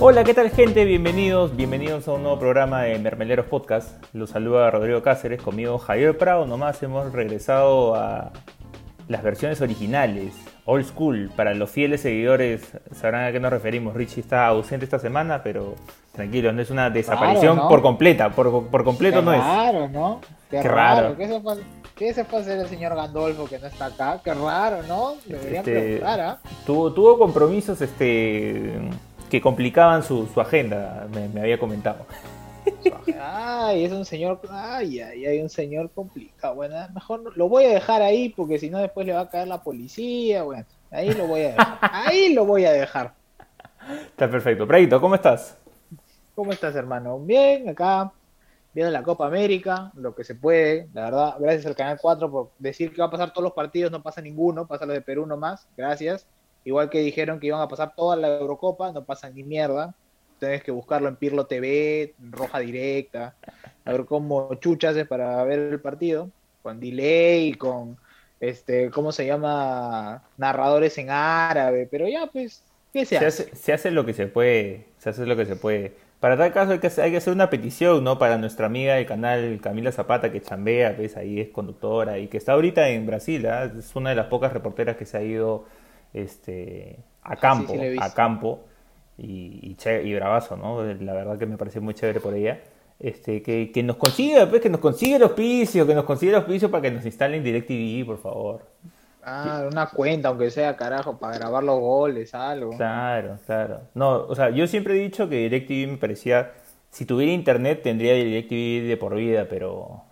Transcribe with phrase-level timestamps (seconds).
[0.00, 0.84] Hola, ¿qué tal gente?
[0.84, 3.90] Bienvenidos, bienvenidos a un nuevo programa de Mermeleros Podcast.
[4.12, 6.46] Los saluda Rodrigo Cáceres, conmigo Javier Prado.
[6.46, 8.30] Nomás hemos regresado a
[9.08, 10.34] las versiones originales,
[10.66, 11.30] old school.
[11.34, 12.62] Para los fieles seguidores
[12.92, 13.94] sabrán a qué nos referimos.
[13.94, 15.74] Richie está ausente esta semana, pero
[16.12, 17.68] tranquilo, no es una desaparición Raro, ¿no?
[17.68, 19.40] por completa, por, por completo Qué no es.
[19.40, 20.20] raro, ¿no?
[20.48, 21.02] Qué, Qué raro.
[21.08, 21.16] raro.
[21.16, 21.62] ¿Qué se, puede,
[21.96, 24.20] ¿Qué se puede hacer el señor Gandolfo que no está acá?
[24.22, 25.14] Qué raro, ¿no?
[25.26, 26.38] Deberían Este, preguntar, ¿ah?
[26.64, 28.78] Tuvo, tuvo compromisos este,
[29.30, 32.06] que complicaban su, su agenda, me, me había comentado.
[33.20, 34.40] Ay, es un señor.
[34.50, 36.54] Ay, ay, ay, un señor complicado.
[36.54, 39.48] Bueno, mejor lo voy a dejar ahí porque si no, después le va a caer
[39.48, 40.42] la policía.
[40.42, 41.78] Bueno, ahí lo voy a dejar.
[41.80, 43.14] Ahí lo voy a dejar.
[44.10, 44.66] Está perfecto.
[44.66, 45.56] Praito, ¿cómo estás?
[46.34, 47.18] ¿Cómo estás, hermano?
[47.18, 48.12] Bien, acá,
[48.72, 52.50] viendo la Copa América, lo que se puede, la verdad, gracias al Canal 4 por
[52.58, 55.26] decir que va a pasar todos los partidos, no pasa ninguno, pasa los de Perú
[55.26, 56.28] nomás, gracias.
[56.68, 59.94] Igual que dijeron que iban a pasar toda la Eurocopa, no pasa ni mierda.
[60.38, 63.36] Tienes que buscarlo en Pirlo TV, en Roja Directa,
[63.84, 67.98] a ver cómo chuchas es para ver el partido, con delay, con,
[68.40, 70.24] este, ¿cómo se llama?
[70.36, 73.26] Narradores en árabe, pero ya, pues, ¿qué se Se hace?
[73.26, 75.96] hace, se hace lo que se puede, se hace lo que se puede.
[76.20, 78.18] Para tal caso hay que, hacer- hay que hacer una petición, ¿no?
[78.18, 82.36] Para nuestra amiga del canal Camila Zapata, que chambea, pues ahí es conductora y que
[82.36, 83.64] está ahorita en Brasil, ¿ah?
[83.78, 85.66] Es una de las pocas reporteras que se ha ido
[86.14, 88.60] este, a campo, sí a campo
[89.16, 90.82] y, y, che- y bravazo, ¿no?
[90.84, 92.60] La verdad que me parece muy chévere por ella.
[93.00, 96.36] Este, que, que nos consiga, pues, que nos consiga el auspicio, que nos consiga el
[96.36, 98.62] auspicio para que nos instalen DirecTV, por favor.
[99.22, 102.72] Ah, una cuenta, aunque sea, carajo, para grabar los goles, algo.
[102.76, 103.80] Claro, claro.
[103.94, 106.52] No, o sea, yo siempre he dicho que DirecTV me parecía,
[106.90, 110.02] si tuviera internet tendría DirecTV de por vida, pero,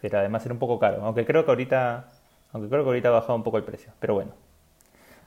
[0.00, 1.04] pero además era un poco caro.
[1.04, 2.08] Aunque creo que ahorita,
[2.52, 3.92] aunque creo que ahorita ha bajado un poco el precio.
[4.00, 4.32] Pero bueno.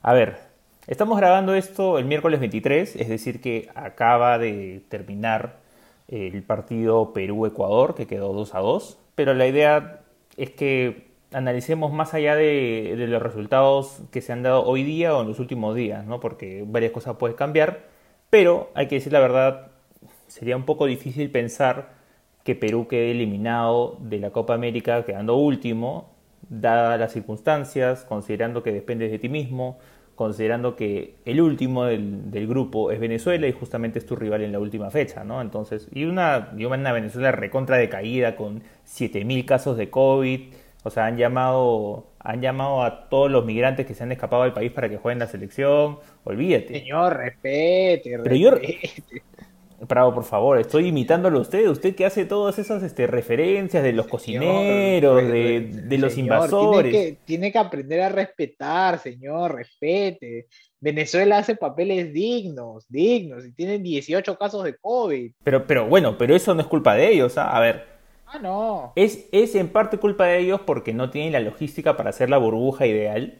[0.03, 0.39] A ver,
[0.88, 5.59] estamos grabando esto el miércoles 23, es decir que acaba de terminar
[6.07, 8.97] el partido Perú-Ecuador, que quedó 2 a 2.
[9.13, 10.01] Pero la idea
[10.38, 15.22] es que analicemos más allá de, los resultados que se han dado hoy día o
[15.22, 16.19] en los últimos días, ¿no?
[16.19, 17.84] Porque varias cosas pueden cambiar,
[18.31, 19.67] pero hay que decir la verdad,
[20.28, 21.90] sería un poco difícil pensar
[22.44, 26.09] que Perú quede eliminado de la Copa América quedando último,
[26.50, 29.78] dadas las circunstancias, considerando que dependes de ti mismo,
[30.16, 34.52] considerando que el último del, del grupo es Venezuela y justamente es tu rival en
[34.52, 35.41] la última fecha, ¿no?
[35.41, 40.53] Entonces, y una, y una Venezuela recontra decaída con 7.000 casos de COVID,
[40.84, 44.53] o sea, han llamado, han llamado a todos los migrantes que se han escapado del
[44.53, 46.79] país para que jueguen la selección, olvídate.
[46.79, 49.23] Señor, respete, Pero yo- respete.
[49.88, 53.94] Bravo, por favor, estoy imitándolo a usted, usted que hace todas esas este, referencias de
[53.94, 56.92] los cocineros, Señor, de, re- de los señor, invasores.
[56.92, 60.46] Tiene que, tiene que aprender a respetar, señor, respete.
[60.80, 65.31] Venezuela hace papeles dignos, dignos, y tienen 18 casos de COVID.
[65.44, 67.50] Pero, pero bueno, pero eso no es culpa de ellos, ¿ah?
[67.56, 67.86] A ver,
[68.28, 68.94] Ah, no.
[68.96, 72.38] es, es en parte culpa de ellos porque no tienen la logística para hacer la
[72.38, 73.40] burbuja ideal,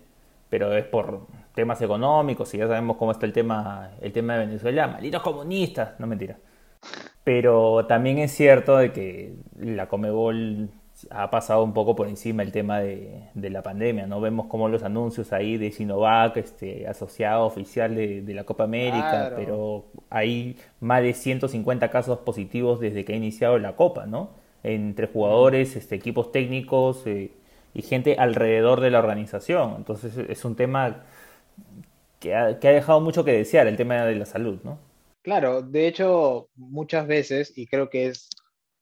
[0.50, 4.46] pero es por temas económicos y ya sabemos cómo está el tema, el tema de
[4.48, 6.38] Venezuela, malditos comunistas, no mentira.
[7.24, 10.70] Pero también es cierto de que la Comebol
[11.10, 14.22] ha pasado un poco por encima el tema de, de la pandemia, ¿no?
[14.22, 19.10] Vemos como los anuncios ahí de Sinovac, este, asociado oficial de, de la Copa América,
[19.30, 19.36] Claro.
[19.38, 24.30] pero hay más de 150 casos positivos desde que ha iniciado la Copa, ¿no?
[24.64, 27.32] Entre jugadores, este, equipos técnicos eh,
[27.74, 29.76] y gente alrededor de la organización.
[29.78, 31.04] Entonces es un tema
[32.20, 34.80] que ha, dejado mucho que desear, el tema de la salud, ¿no?
[35.24, 38.30] Claro, de hecho, muchas veces, y creo que es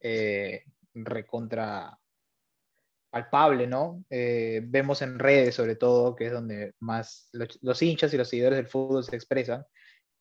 [0.02, 0.64] eh,
[0.94, 1.98] recontra
[3.10, 4.04] palpable, ¿no?
[4.10, 8.30] Eh, vemos en redes, sobre todo, que es donde más los, los hinchas y los
[8.30, 9.66] seguidores del fútbol se expresan.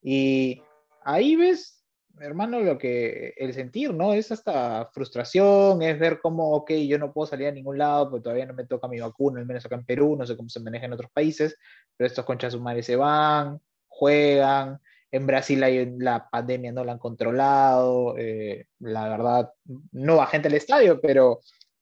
[0.03, 0.63] Y
[1.05, 1.78] ahí ves,
[2.21, 4.13] hermano, lo que el sentir, ¿no?
[4.13, 8.25] Es hasta frustración, es ver cómo, ok, yo no puedo salir a ningún lado, porque
[8.25, 10.61] todavía no me toca mi vacuna, al menos acá en Perú, no sé cómo se
[10.61, 11.57] maneja en otros países,
[11.97, 14.81] pero estos conchas sumares se van, juegan.
[15.11, 19.53] En Brasil hay, la pandemia no la han controlado, eh, la verdad,
[19.93, 21.41] no va gente al estadio, pero,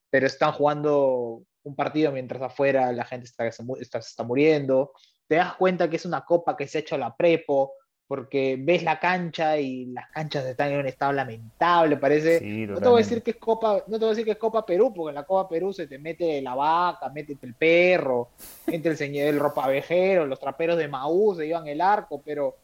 [0.09, 4.93] pero están jugando un partido mientras afuera la gente está, está, está muriendo.
[5.27, 7.73] Te das cuenta que es una copa que se ha hecho la prepo,
[8.07, 12.39] porque ves la cancha y las canchas están en un estado lamentable, parece.
[12.39, 14.31] Sí, no te voy a decir que es Copa, no te voy a decir que
[14.31, 17.53] es Copa Perú, porque en la Copa Perú se te mete la vaca, mete el
[17.53, 18.29] perro,
[18.65, 22.55] entra el señor el ropavejero, los traperos de Maú se llevan el arco, pero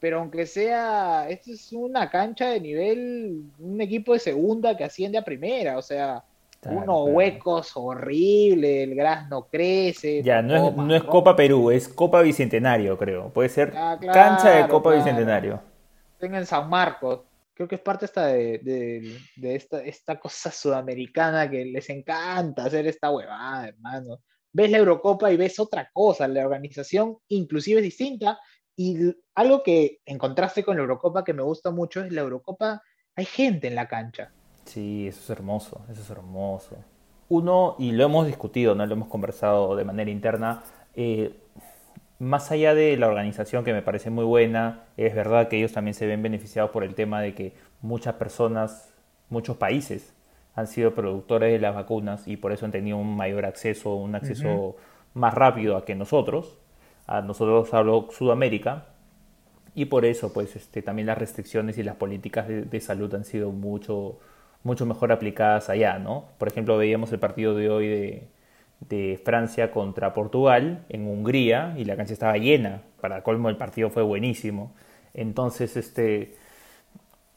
[0.00, 5.18] pero aunque sea, esto es una cancha de nivel, un equipo de segunda que asciende
[5.18, 6.22] a primera, o sea,
[6.60, 7.04] Claro, unos claro.
[7.16, 12.20] huecos horribles, el gras no crece, Ya, no es, no es Copa Perú, es Copa
[12.22, 13.28] Bicentenario, creo.
[13.32, 14.94] Puede ser Ah, claro, cancha de Copa.
[14.94, 15.60] Bicentenario.
[16.20, 17.20] en San Marcos.
[17.54, 23.10] Creo que es parte esta de, esta, esta cosa sudamericana que les encanta hacer esta
[23.10, 24.18] huevada, hermano.
[24.52, 28.38] Ves la Eurocopa y ves otra cosa, la organización inclusive es distinta.
[28.76, 28.96] Y
[29.34, 32.80] algo que en contraste con la Eurocopa que me gusta mucho es la Eurocopa,
[33.16, 34.32] hay gente en la cancha.
[34.68, 36.76] Sí, eso es hermoso, eso es hermoso.
[37.28, 38.86] Uno, y lo hemos discutido, ¿no?
[38.86, 40.62] lo hemos conversado de manera interna,
[40.94, 41.34] eh,
[42.18, 45.94] más allá de la organización que me parece muy buena, es verdad que ellos también
[45.94, 48.92] se ven beneficiados por el tema de que muchas personas,
[49.30, 50.14] muchos países
[50.54, 54.16] han sido productores de las vacunas y por eso han tenido un mayor acceso, un
[54.16, 54.76] acceso
[55.14, 56.58] más rápido a que nosotros.
[57.06, 58.86] A nosotros hablo Sudamérica
[59.74, 63.52] y por eso pues este, también las restricciones y las políticas de, salud han sido
[63.52, 64.18] mucho,
[64.68, 66.26] mucho mejor aplicadas allá, ¿no?
[66.38, 71.96] Por ejemplo, veíamos el partido de hoy de, Francia contra Portugal en Hungría y la
[71.96, 72.82] cancha estaba llena.
[73.00, 74.74] Para colmo el partido fue buenísimo.
[75.14, 76.36] Entonces, este,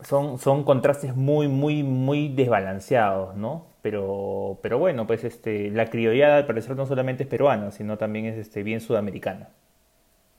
[0.02, 3.68] son, son contrastes muy, muy, muy desbalanceados, ¿no?
[3.82, 8.26] Pero, pero bueno, pues este, la criollada al parecer no solamente es peruana, sino también
[8.26, 9.50] es este, bien sudamericana.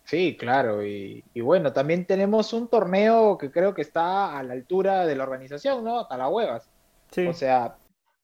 [0.05, 5.07] Sí, claro, y, bueno, también tenemos un torneo que creo que está a la altura
[5.07, 6.01] de la organización, ¿no?
[6.01, 6.69] Hasta las huevas.
[7.19, 7.77] O sea,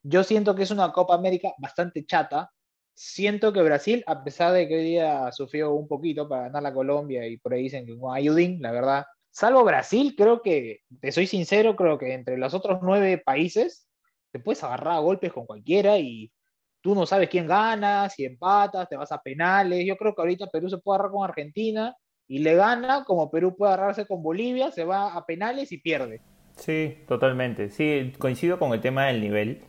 [0.02, 2.50] yo siento que es una Copa América bastante chata,
[2.94, 6.74] siento que Brasil, a pesar de que hoy día sufrió un poquito para ganar la
[6.74, 11.12] Colombia y por ahí dicen que con ayudín, la verdad, salvo Brasil, creo que, te
[11.12, 13.88] soy sincero, creo que entre los otros nueve países
[14.32, 16.32] te puedes agarrar a golpes con cualquiera y
[16.80, 19.84] tú no sabes quién gana, si empatas, te vas a penales.
[19.86, 21.96] Yo creo que ahorita Perú se puede agarrar con Argentina
[22.26, 26.20] y le gana, como Perú puede agarrarse con Bolivia, se va a penales y pierde.
[26.58, 27.70] Sí, totalmente.
[27.70, 29.62] Sí, coincido con el tema del nivel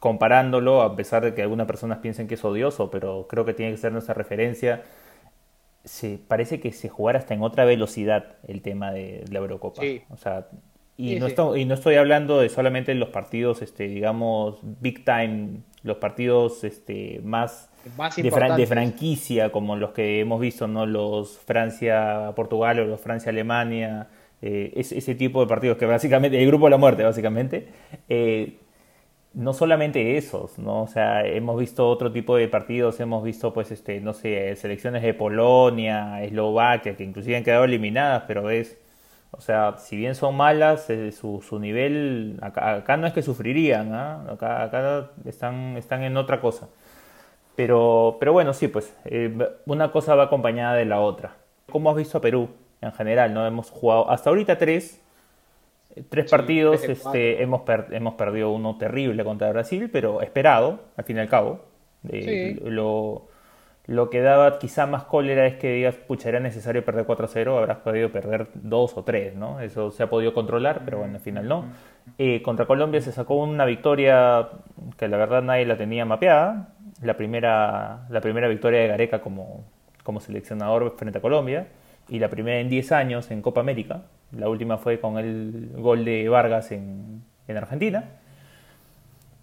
[0.00, 3.72] comparándolo, a pesar de que algunas personas piensen que es odioso, pero creo que tiene
[3.72, 4.82] que ser nuestra referencia.
[5.84, 9.80] Se, parece que se jugara hasta en otra velocidad el tema de, la Eurocopa.
[10.10, 10.46] O sea,
[10.96, 15.60] y, no Estoy, y no estoy hablando de solamente los partidos, este, digamos, big time,
[15.82, 17.70] los partidos este, más,
[18.16, 20.86] de, franquicia, como los que hemos visto, ¿no?
[20.86, 24.08] Los Francia-Portugal o los Francia-Alemania,
[24.46, 27.66] eh, ese tipo de partidos que básicamente, el grupo de la muerte, básicamente.
[28.10, 28.58] Eh,
[29.32, 30.82] no solamente esos, ¿no?
[30.82, 35.02] O sea, hemos visto otro tipo de partidos, hemos visto, pues, este, no sé, selecciones
[35.02, 38.78] de Polonia, Eslovaquia, que inclusive han quedado eliminadas, pero es,
[39.30, 44.26] o sea, si bien son malas, eh, su, nivel, acá, no es que sufrirían, ¿ah?
[44.30, 46.68] acá, acá están, están en otra cosa.
[47.56, 48.94] Pero, pero bueno, sí, pues,
[49.66, 51.36] una cosa va acompañada de la otra.
[51.70, 52.50] ¿Cómo has visto a Perú
[52.84, 53.34] en general?
[53.34, 53.46] ¿no?
[53.46, 55.04] Hemos jugado hasta ahorita tres,
[56.08, 61.20] Tres partidos, este, hemos, hemos perdido uno terrible contra Brasil, pero esperado, al fin y
[61.20, 61.66] al cabo.
[62.02, 63.28] lo,
[63.86, 67.78] lo, que daba quizá más cólera es que digas, pucha, era necesario perder 4-0, habrás
[67.78, 69.60] podido perder 2 o 3, ¿no?
[69.60, 71.66] Eso se ha podido controlar, pero bueno, al final no.
[72.18, 74.48] Eh, contra Colombia se sacó una victoria
[74.98, 76.70] que la verdad nadie la tenía mapeada.
[77.02, 79.64] La primera, la primera victoria de Gareca como,
[80.02, 81.68] como seleccionador frente a Colombia
[82.08, 84.02] y la primera en 10 años en Copa América.
[84.32, 88.10] La última fue con el gol de Vargas en, Argentina.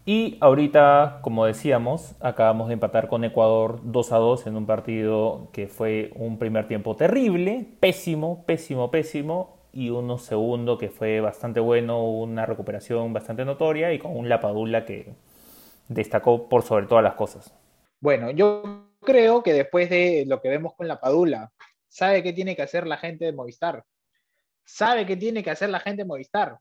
[0.06, 5.50] Y ahorita, como decíamos, acabamos de empatar con Ecuador 2 a 2 en un partido
[5.54, 11.60] que fue un primer tiempo terrible, pésimo, pésimo, pésimo, y uno segundo que fue bastante
[11.60, 15.14] bueno, una recuperación bastante notoria y con un Lapadula que
[15.88, 17.54] destacó por sobre todas las cosas.
[18.00, 21.52] Bueno, yo creo que después de lo que vemos con Lapadula,
[21.92, 23.84] sabe qué tiene que hacer la gente de Movistar
[24.72, 26.58] sabe qué tiene que hacer la gente de Movistar.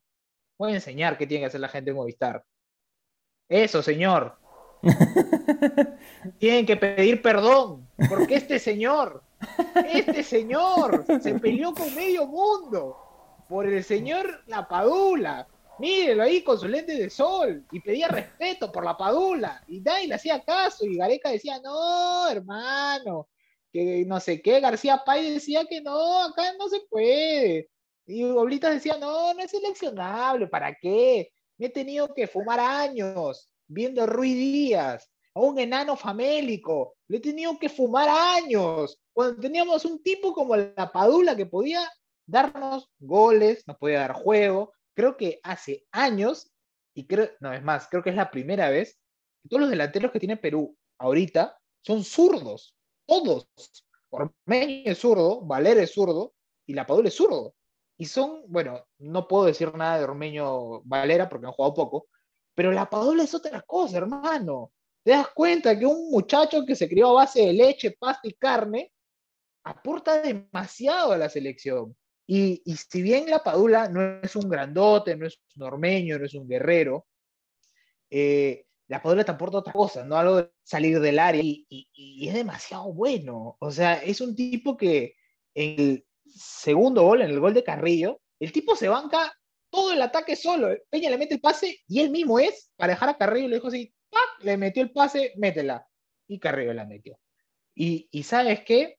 [0.59, 2.45] Voy a enseñar qué tiene que hacer la gente de Movistar.
[3.49, 4.37] Eso, señor.
[6.39, 9.23] Tienen que pedir perdón, porque este señor,
[9.93, 12.97] este señor se peleó con medio mundo
[13.49, 15.47] por el señor La Padula.
[15.79, 20.09] Mírelo ahí con su lente de sol y pedía respeto por La Padula y nadie
[20.09, 23.29] le hacía caso y Gareca decía, no, hermano,
[23.73, 27.71] que no sé qué, García Pay decía que no, acá no se puede.
[28.07, 31.31] Y Oblitas decía, no, no es seleccionable, ¿para qué?
[31.59, 37.21] Me he tenido que fumar años viendo Rui Díaz, a un enano famélico, le he
[37.21, 41.89] tenido que fumar años, cuando teníamos un tipo como la Padula que podía
[42.27, 46.51] darnos goles, nos podía dar juego, creo que hace años,
[46.95, 48.99] y creo, no es más, creo que es la primera vez,
[49.43, 52.77] que todos los delanteros que tiene Perú ahorita son zurdos,
[53.11, 53.49] todos.
[54.11, 56.35] Ormeño es zurdo, Valer es zurdo,
[56.67, 57.55] y la Padula es zurdo.
[57.99, 62.07] Y son, bueno, no puedo decir nada de Ormeño Valera porque han jugado poco,
[62.55, 64.73] pero la Padula es otra cosa, hermano.
[65.03, 68.35] Te das cuenta que un muchacho que se crió a base de leche, pasta y
[68.35, 68.93] carne
[69.65, 71.97] aporta demasiado a la selección.
[72.27, 76.27] Y, y, si bien la Padula no es un grandote, no es un ormeño, no
[76.27, 77.07] es un guerrero,
[78.09, 80.17] eh, la Padula te aporta otra cosa, ¿no?
[80.17, 81.89] Algo de salir del área y,
[82.27, 83.57] es demasiado bueno.
[83.61, 85.15] O sea, es un tipo que
[85.55, 89.33] en el segundo gol, en el gol de Carrillo, el tipo se banca
[89.71, 90.77] todo el ataque solo.
[90.91, 93.69] Peña le mete el pase y él mismo es para dejar a Carrillo, le dijo
[93.69, 94.43] así, ¡pac!
[94.43, 95.87] le metió el pase, métela.
[96.27, 97.17] Y Carrillo la metió.
[97.77, 98.99] Y, y sabes qué?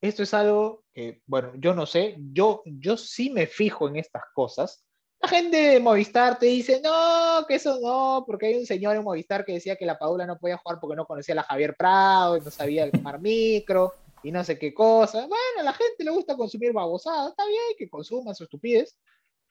[0.00, 4.22] esto es algo que, bueno, yo no sé, yo, yo sí me fijo en estas
[4.34, 4.85] cosas.
[5.20, 9.02] La gente de Movistar te dice, no, que eso no, porque hay un señor en
[9.02, 11.74] Movistar que decía que la Paula no podía jugar porque no conocía a la Javier
[11.76, 15.20] Prado y no sabía tomar micro y no sé qué cosa.
[15.20, 18.98] Bueno, a la gente le gusta consumir babosada, está bien que consuma su estupidez,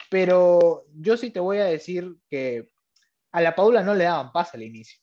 [0.10, 2.70] pero yo sí te voy a decir que
[3.32, 5.00] a la Paula no le daban paz al inicio.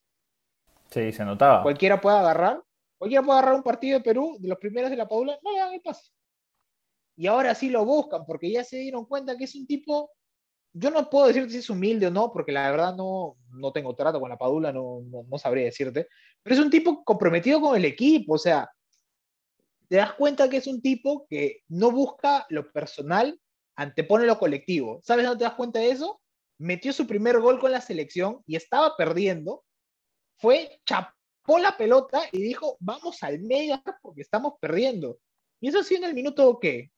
[0.90, 1.62] Sí, se notaba.
[1.62, 2.62] Cualquiera puede agarrar
[3.02, 5.58] Cualquiera puede agarrar un partido de Perú, de los primeros de la Paula, no le
[5.58, 6.12] dan el pase.
[7.16, 10.12] Y ahora sí lo buscan, porque ya se dieron cuenta que es un tipo.
[10.74, 13.94] Yo no puedo decirte si es humilde o no, porque la verdad no, no tengo
[13.94, 16.08] trato con la Padula, no, no, no sabría decirte.
[16.42, 18.70] Pero es un tipo comprometido con el equipo, o sea,
[19.88, 23.38] te das cuenta que es un tipo que no busca lo personal,
[23.76, 25.00] antepone lo colectivo.
[25.02, 26.20] ¿Sabes dónde te das cuenta de eso?
[26.58, 29.64] Metió su primer gol con la selección y estaba perdiendo.
[30.38, 31.12] Fue chap
[31.60, 35.18] la pelota y dijo, vamos al medio porque estamos perdiendo.
[35.60, 36.90] Y eso sí en el minuto, ¿qué?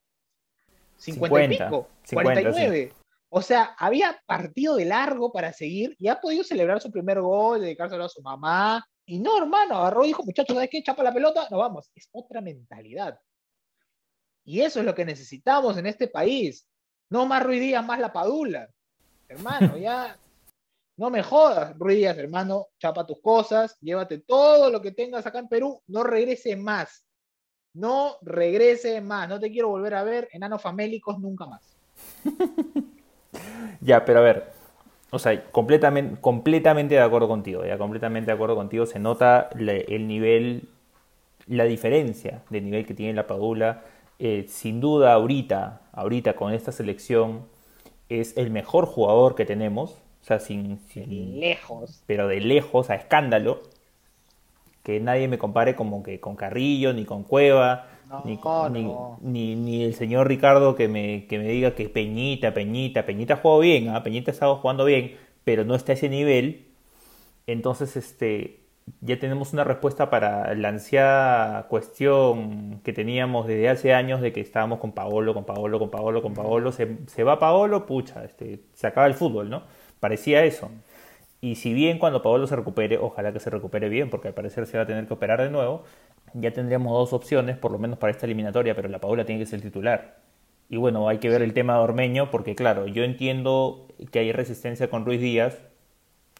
[0.96, 2.92] 50, y pico, 49.
[3.36, 7.62] O sea, había partido de largo para seguir y ha podido celebrar su primer gol,
[7.62, 8.86] dedicárselo a su mamá.
[9.04, 10.84] Y no, hermano, agarró y dijo, muchachos, ¿sabes qué?
[10.84, 11.90] Chapa la pelota, no vamos.
[11.96, 13.18] Es otra mentalidad.
[14.44, 16.68] Y eso es lo que necesitamos en este país.
[17.10, 18.70] No más ruidías, más la padula.
[19.26, 20.16] Hermano, ya
[20.96, 25.48] no me jodas, Ruiz hermano, chapa tus cosas, llévate todo lo que tengas acá en
[25.48, 27.04] Perú, no regrese más.
[27.74, 31.76] No regrese más, no te quiero volver a ver enanos famélicos nunca más.
[33.80, 34.52] ya, pero a ver,
[35.10, 40.08] o sea, completamente, completamente de acuerdo contigo, ya completamente de acuerdo contigo, se nota el
[40.08, 40.68] nivel,
[41.46, 43.82] la diferencia de nivel que tiene la Padula.
[44.18, 47.46] Eh, sin duda, ahorita, ahorita con esta selección,
[48.08, 50.80] es el mejor jugador que tenemos, o sea, sin,
[51.38, 52.02] lejos.
[52.06, 53.62] Pero de lejos, a escándalo.
[54.82, 57.86] Que nadie me compare como que con Carrillo, ni con Cueva,
[59.20, 63.58] ni, ni, el señor Ricardo que me, que me diga que Peñita, Peñita, Peñita jugó
[63.60, 64.02] bien, ¿ah?
[64.02, 66.66] Peñita estaba jugando bien, pero no está a ese nivel.
[67.46, 68.60] Entonces, este,
[69.00, 74.40] ya tenemos una respuesta para la ansiada cuestión que teníamos desde hace años de que
[74.40, 76.72] estábamos con Paolo, con Paolo, con Paolo, con Paolo.
[76.72, 79.62] Se, se va Paolo, pucha, este, se acaba el fútbol, ¿no?
[80.00, 80.70] Parecía eso.
[81.40, 84.66] Y si bien cuando Paolo se recupere, ojalá que se recupere bien, porque al parecer
[84.66, 85.84] se va a tener que operar de nuevo,
[86.34, 89.46] ya tendríamos dos opciones, por lo menos para esta eliminatoria, pero la Paola tiene que
[89.46, 90.18] ser titular.
[90.68, 94.32] Y bueno, hay que ver el tema de Ormeño, porque claro, yo entiendo que hay
[94.32, 95.58] resistencia con Ruiz Díaz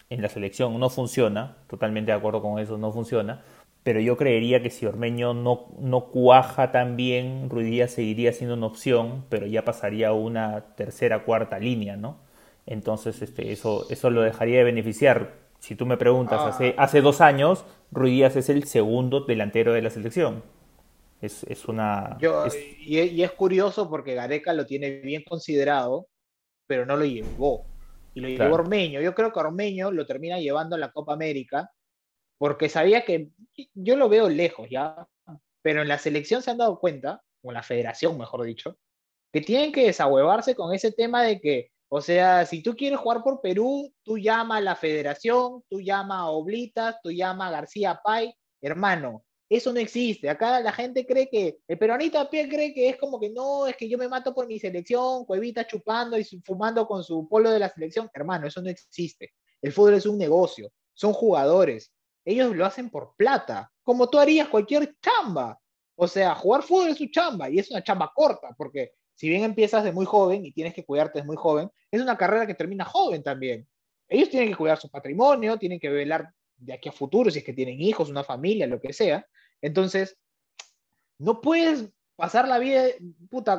[0.09, 3.43] en la selección, no funciona, totalmente de acuerdo con eso, no funciona,
[3.83, 8.55] pero yo creería que si Ormeño no, no cuaja tan bien, Ruiz Díaz seguiría siendo
[8.55, 12.17] una opción, pero ya pasaría a una tercera, cuarta línea, ¿no?
[12.65, 15.44] Entonces, este, eso, eso lo dejaría de beneficiar.
[15.65, 16.49] Si tú me preguntas, ah.
[16.49, 20.43] hace, hace dos años, Ruiz es el segundo delantero de la selección.
[21.21, 22.19] Es, es una.
[22.79, 26.07] Y, es curioso porque Gareca lo tiene bien considerado,
[26.67, 27.65] pero no lo llevó.
[28.13, 29.01] Y lo llevó Ormeño.
[29.01, 31.71] Yo creo que Ormeño lo termina llevando a la Copa América
[32.37, 33.31] porque sabía que.
[33.73, 35.07] Yo lo veo lejos ya,
[35.63, 38.77] pero en la selección se han dado cuenta, o en la federación, mejor dicho,
[39.33, 43.23] que tienen que desahuevarse con ese tema de que o sea, si tú quieres jugar
[43.23, 48.01] por Perú, tú llama a la federación, tú llama a Oblitas, tú llama a García
[48.03, 50.29] Pay, hermano, eso no existe.
[50.29, 53.67] Acá la gente cree que, el peronista a pie cree que es como que no,
[53.67, 57.51] es que yo me mato por mi selección, Cuevita chupando y fumando con su polo
[57.51, 58.09] de la selección.
[58.13, 59.33] Hermano, eso no existe.
[59.61, 61.91] El fútbol es un negocio, son jugadores.
[62.25, 65.59] Ellos lo hacen por plata, como tú harías cualquier chamba.
[65.95, 69.43] O sea, jugar fútbol es su chamba y es una chamba corta, porque si bien
[69.43, 72.53] empiezas de muy joven y tienes que cuidarte de muy joven, es una carrera que
[72.53, 73.67] termina joven también.
[74.07, 77.45] Ellos tienen que cuidar su patrimonio, tienen que velar de aquí a futuro, si es
[77.45, 79.25] que tienen hijos, una familia, lo que sea.
[79.61, 80.17] Entonces,
[81.17, 82.83] no puedes pasar la vida,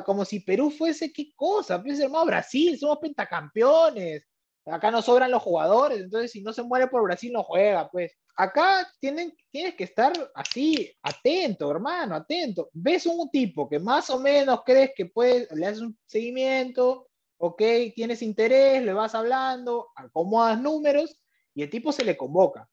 [0.05, 4.25] como si Perú fuese qué cosa, pues hermano, Brasil, somos pentacampeones,
[4.71, 8.11] acá no sobran los jugadores, entonces si no se muere por Brasil no juega, pues
[8.35, 12.69] acá tienen, tienes que estar así, atento, hermano, atento.
[12.73, 17.07] Ves un tipo que más o menos crees que puede, le haces un seguimiento,
[17.37, 17.61] ok,
[17.95, 21.19] tienes interés, le vas hablando, acomodas números
[21.53, 22.69] y el tipo se le convoca.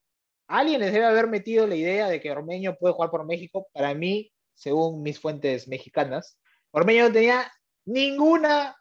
[0.47, 3.67] Alguien les debe haber metido la idea de que Ormeño puede jugar por México.
[3.73, 6.39] Para mí, según mis fuentes mexicanas,
[6.71, 7.51] Ormeño no tenía
[7.87, 8.77] ninguna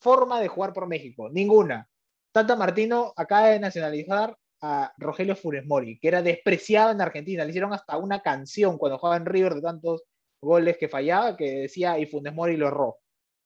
[0.00, 1.88] forma de jugar por México, ninguna.
[2.36, 7.42] Tata Martino acaba de nacionalizar a Rogelio Funes Mori, que era despreciado en Argentina.
[7.42, 10.02] Le hicieron hasta una canción cuando jugaba en River de tantos
[10.42, 12.98] goles que fallaba, que decía y Funes Mori lo erró.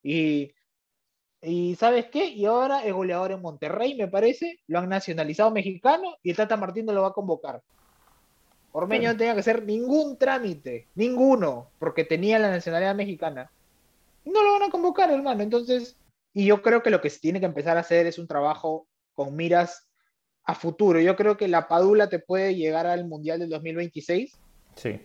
[0.02, 0.52] Y,
[1.40, 2.30] y ¿sabes qué?
[2.30, 4.58] Y ahora es goleador en Monterrey, me parece.
[4.66, 7.62] Lo han nacionalizado mexicano y el Tata Martino lo va a convocar.
[8.72, 13.52] Ormeño no tenía que hacer ningún trámite, ninguno, porque tenía la nacionalidad mexicana.
[14.24, 15.44] No lo van a convocar, hermano.
[15.44, 15.96] Entonces,
[16.32, 18.86] y yo creo que lo que se tiene que empezar a hacer es un trabajo
[19.14, 19.88] con miras
[20.44, 21.00] a futuro.
[21.00, 24.38] Yo creo que la Padula te puede llegar al Mundial del 2026.
[24.76, 25.00] Sí.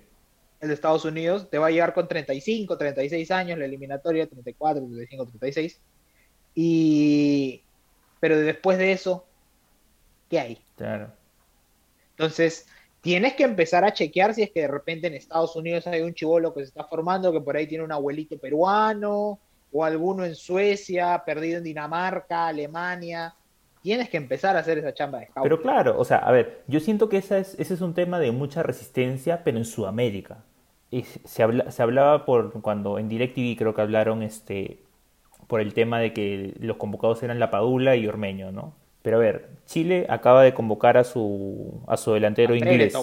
[0.62, 4.86] El de Estados Unidos te va a llegar con 35, 36 años, la eliminatoria 34,
[4.86, 5.82] 35, 36.
[6.54, 7.64] Y
[8.20, 9.28] pero después de eso,
[10.30, 10.58] ¿qué hay?
[10.78, 11.12] Claro.
[12.12, 12.68] Entonces,
[13.02, 16.14] tienes que empezar a chequear si es que de repente en Estados Unidos hay un
[16.14, 19.40] chivolo que se está formando que por ahí tiene un abuelito peruano
[19.76, 23.36] o alguno en Suecia, perdido en Dinamarca, Alemania
[23.82, 25.44] tienes que empezar a hacer esa chamba de scout.
[25.44, 28.18] Pero claro, o sea, a ver, yo siento que esa es, ese es un tema
[28.20, 30.44] de mucha resistencia, pero en Sudamérica.
[30.90, 34.80] Y se, habla, se hablaba por cuando en DirecTV creo que hablaron este
[35.46, 38.74] por el tema de que los convocados eran La Padula y Ormeño, ¿no?
[39.04, 42.96] Pero a ver, Chile acaba de convocar a su a su delantero inglés.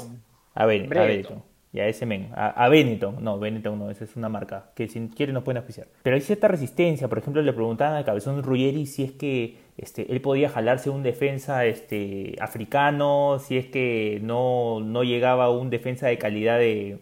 [0.54, 4.14] A, ben, a Benetton y a ese men, a, Benetton, no, Benetton no, esa es
[4.14, 5.86] una marca que si quiere nos pueden auspiciar.
[6.02, 10.12] Pero hay cierta resistencia, por ejemplo, le preguntaban al cabezón Ruggeri si es que este,
[10.12, 16.08] él podía jalarse un defensa este, africano, si es que no, no llegaba un defensa
[16.08, 16.98] de calidad de,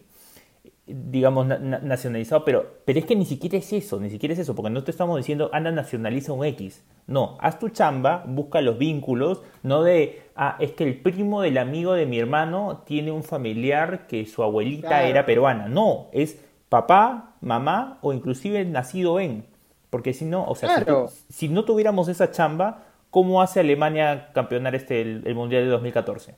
[0.93, 4.69] digamos, nacionalizado, pero, pero es que ni siquiera es eso, ni siquiera es eso, porque
[4.69, 6.83] no te estamos diciendo, anda, nacionaliza un X.
[7.07, 11.57] No, haz tu chamba, busca los vínculos, no de, ah, es que el primo del
[11.57, 15.67] amigo de mi hermano tiene un familiar que su abuelita era peruana.
[15.67, 19.45] No, es papá, mamá o inclusive nacido en.
[19.89, 20.85] Porque si no, o sea,
[21.29, 26.35] si, no tuviéramos esa chamba, ¿cómo hace Alemania campeonar este, el Mundial de 2014?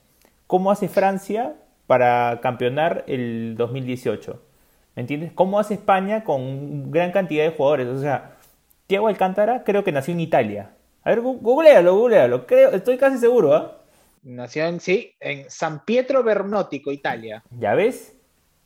[0.48, 1.56] ¿Cómo hace Francia
[1.88, 4.42] para campeonar el 2018.
[4.96, 5.32] ¿Me entiendes?
[5.34, 7.88] ¿Cómo hace España con gran cantidad de jugadores?
[7.88, 8.38] O sea,
[8.88, 10.72] Thiago Alcántara creo que nació en Italia.
[11.04, 12.46] A ver, googlealo, googlealo.
[12.46, 13.78] Creo, estoy casi seguro, ¿ah?
[14.24, 17.44] Nació en, sí, en San Pietro Bernótico, Italia.
[17.60, 18.16] ¿Ya ves?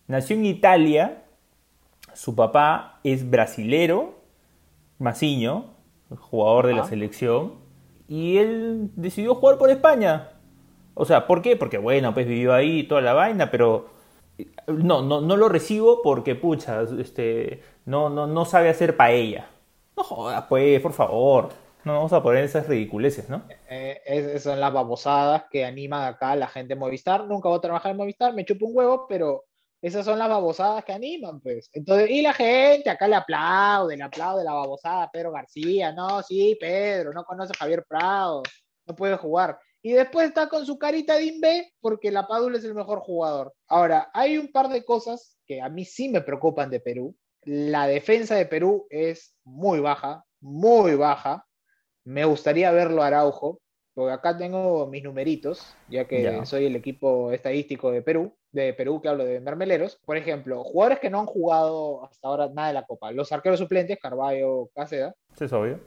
[0.07, 1.23] Nació en Italia.
[2.13, 4.15] Su papá es brasilero,
[4.99, 5.73] Masiño,
[6.15, 7.53] jugador de la selección.
[8.07, 10.29] Y él decidió jugar por España.
[10.99, 11.55] O sea, ¿por qué?
[11.55, 13.89] Porque bueno, pues vivió ahí toda la vaina, pero
[14.65, 19.47] no, no, no lo recibo porque, pucha, este, no, no, no sabe hacer paella.
[19.95, 21.49] No jodas, pues, por favor.
[21.83, 23.43] No vamos a poner esas ridiculeces, ¿no?
[23.69, 27.25] Eh, esas son las babosadas que animan acá la gente de Movistar.
[27.25, 29.45] Nunca voy a trabajar en Movistar, me chupo un huevo, pero
[29.81, 31.69] esas son las babosadas que animan, pues.
[31.73, 35.91] Entonces, y la gente acá le aplaude, le aplaude la babosada a Pedro García.
[35.91, 38.41] No, sí, Pedro, no conoce a Javier Prado,
[38.87, 42.65] no puede jugar y después está con su carita de Inve porque la Padula es
[42.65, 43.53] el mejor jugador.
[43.69, 47.15] Ahora, hay un par de cosas que a mí sí me preocupan de Perú.
[47.43, 51.47] La defensa de Perú es muy baja, muy baja.
[52.03, 53.61] Me gustaría verlo Araujo,
[53.93, 58.99] porque acá tengo mis numeritos, ya que soy el equipo estadístico de Perú, de Perú
[59.01, 60.01] que hablo de mermeleros.
[60.03, 63.13] Por ejemplo, jugadores que no han jugado hasta ahora nada de la Copa.
[63.13, 65.15] Los arqueros suplentes, Carballo, Cáceda.
[65.37, 65.79] Sí, es obvio.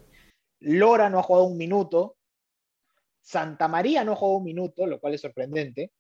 [0.59, 2.17] Lora no ha jugado un minuto,
[3.21, 5.93] Santa María no jugó un minuto, lo cual es sorprendente.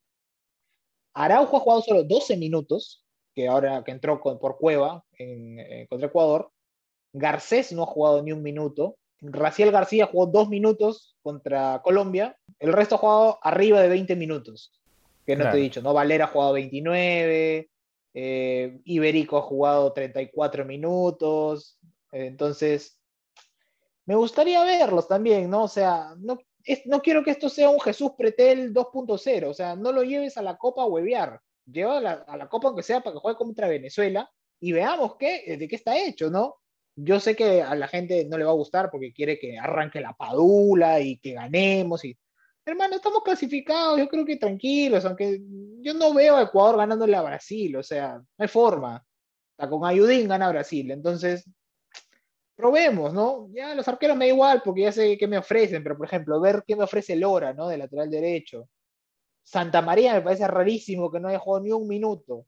[1.14, 3.04] Araujo ha jugado solo 12 minutos,
[3.34, 6.50] que ahora que entró por Cueva en, contra Ecuador.
[7.12, 8.96] Garcés no ha jugado ni un minuto.
[9.20, 12.36] Raciel García jugó dos minutos contra Colombia.
[12.58, 14.72] El resto ha jugado arriba de 20 minutos.
[15.26, 15.92] Que no te he dicho, ¿no?
[15.92, 17.70] Valera ha jugado 29.
[18.14, 21.78] Eh, Iberico ha jugado 34 minutos.
[22.12, 22.98] entonces,
[24.06, 25.64] me gustaría verlos también, ¿no?
[25.64, 26.38] O sea, no,
[26.86, 30.42] no quiero que esto sea un Jesús Pretel 2.0, o sea, no lo lleves a
[30.42, 34.30] la Copa a huevear, lleva a la, Copa aunque sea para que juegue contra Venezuela
[34.60, 36.56] y veamos qué, de qué está hecho, ¿no?
[36.96, 40.00] Yo sé que a la gente no le va a gustar porque quiere que arranque
[40.00, 42.18] la padula y que ganemos y
[42.64, 45.40] hermano, estamos clasificados, yo creo que tranquilos, aunque
[45.80, 49.04] yo no veo a Ecuador ganándole a Brasil, o sea, no hay forma.
[49.56, 51.44] con Ayudín gana Brasil, entonces
[52.60, 53.48] probemos, ¿no?
[53.52, 56.40] Ya los arqueros me da igual porque ya sé qué me ofrecen, pero por ejemplo,
[56.40, 57.68] ver qué me ofrece Lora, ¿no?
[57.68, 58.68] De lateral derecho.
[59.42, 62.44] Santa María me parece rarísimo que no haya jugado ni un minuto.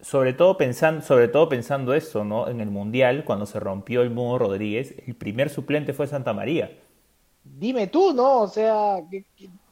[0.00, 2.48] Sobre todo, pensando, sobre todo pensando eso, ¿no?
[2.48, 6.70] En el Mundial, cuando se rompió el Mudo Rodríguez, el primer suplente fue Santa María.
[7.42, 8.42] Dime tú, ¿no?
[8.42, 9.24] O sea, ¿qué,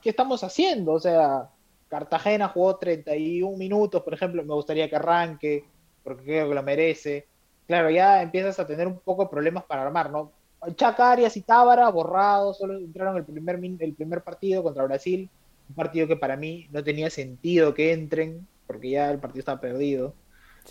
[0.03, 0.95] qué estamos haciendo?
[0.95, 1.49] O sea,
[1.89, 5.65] Cartagena jugó 31 minutos, por ejemplo, me gustaría que arranque,
[6.03, 7.29] porque creo que lo merece.
[7.67, 10.33] Claro, ya empiezas a tener un poco de problemas para armar, ¿no?
[10.75, 15.29] Chacarias y Tábara borrados, solo entraron el primer, el primer partido contra Brasil,
[15.69, 19.61] un partido que para mí no tenía sentido que entren, porque ya el partido estaba
[19.61, 20.15] perdido.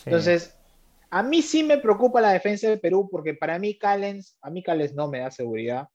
[0.06, 0.58] Entonces,
[1.10, 4.64] a mí sí me preocupa la defensa de Perú, porque para mí Callens, a mí
[4.64, 5.88] Callens no me da seguridad.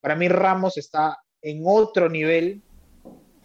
[0.00, 2.62] Para mí Ramos está en otro nivel,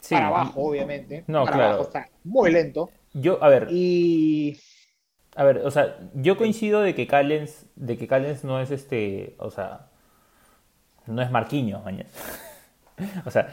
[0.10, 1.24] para abajo, obviamente.
[1.28, 1.74] No, para claro.
[1.74, 2.89] abajo está muy lento.
[3.13, 3.67] Yo, a ver.
[3.69, 4.60] Y.
[5.39, 9.38] A ver, o sea, yo coincido de que Callens, de que Callens no es este,
[9.39, 9.88] o sea,
[11.08, 11.82] no es Marquinhos,
[13.25, 13.47] O sea,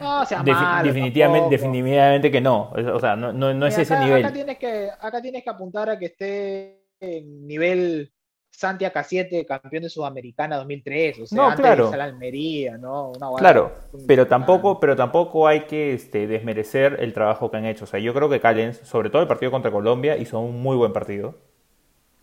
[0.83, 2.73] definitivamente, definitivamente que no.
[2.93, 4.25] O sea, no, no, es ese nivel.
[4.25, 8.13] Acá tienes, que, acá tienes que apuntar a que esté en nivel
[8.51, 11.21] Santiago 7 campeón de Sudamericana 2003.
[11.21, 11.89] O sea, no, antes claro.
[11.93, 13.13] de la Almería, ¿no?
[13.39, 13.73] claro,
[14.09, 17.85] pero tampoco, pero tampoco hay que este, desmerecer el trabajo que han hecho.
[17.85, 20.77] O sea, yo creo que Callens, sobre todo el partido contra Colombia, hizo un muy
[20.77, 21.37] buen partido.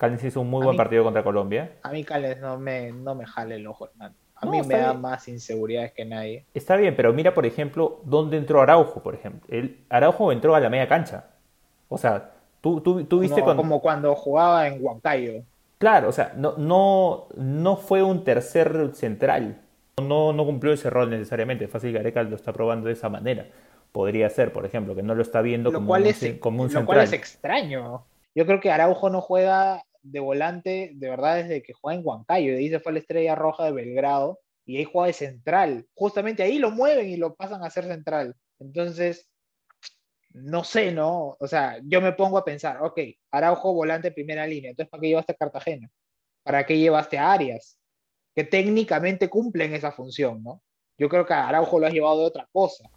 [0.03, 1.77] Callens hizo un muy buen partido contra Colombia.
[1.81, 4.13] A mí Callens no me, no me jale el ojo, hermano.
[4.35, 6.43] A mí me da más inseguridades que nadie.
[6.53, 9.47] Está bien, pero mira, por ejemplo, dónde entró Araujo, por ejemplo.
[9.47, 11.27] El, Araujo entró a la media cancha.
[11.87, 15.43] O sea, tú, tú, tú viste como, como cuando jugaba en Huancayo.
[15.77, 19.61] Claro, o sea, no, no, no fue un tercer central.
[20.01, 21.69] No, no cumplió ese rol necesariamente.
[21.69, 23.45] Fácil Gareca lo está probando de esa manera.
[23.93, 26.99] Podría ser, por ejemplo, que no lo está viendo como, un, como un lo cual
[26.99, 28.03] es extraño.
[28.35, 32.51] Yo creo que Araujo no juega de volante, de verdad, desde que juega en Huancayo.
[32.51, 35.87] De ahí se fue a la Estrella Roja de Belgrado y ahí juega de central.
[35.95, 38.35] Justamente ahí lo mueven y lo pasan a ser central.
[38.59, 39.29] Entonces,
[40.33, 41.37] no sé, ¿no?
[41.39, 42.99] O sea, yo me pongo a pensar, ok,
[43.31, 45.89] Araujo volante primera línea, entonces ¿para qué llevaste a Cartagena?
[46.43, 47.77] ¿Para qué llevaste a Arias?
[48.35, 50.61] Que técnicamente cumplen esa función, ¿no?
[50.97, 52.89] Yo creo que Araujo lo has llevado de otra cosa.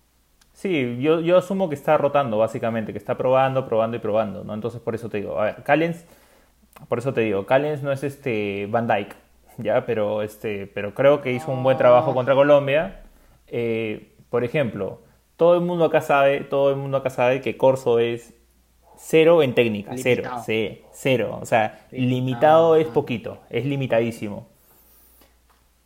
[0.53, 4.55] Sí, yo, yo asumo que está rotando, básicamente, que está probando, probando y probando, ¿no?
[4.55, 6.07] Entonces, por eso te digo, a ver, Callens
[6.89, 9.17] por eso te digo, Callens no es este Van Dyke,
[9.59, 13.03] ya, pero este, pero creo que hizo un buen trabajo contra Colombia.
[13.49, 15.01] Eh, por ejemplo,
[15.37, 18.35] todo el mundo acá sabe, todo el mundo acá sabe que Corso es
[18.97, 21.39] cero en técnica, cero, sí, cero.
[21.41, 24.47] O sea, limitado es poquito, es limitadísimo.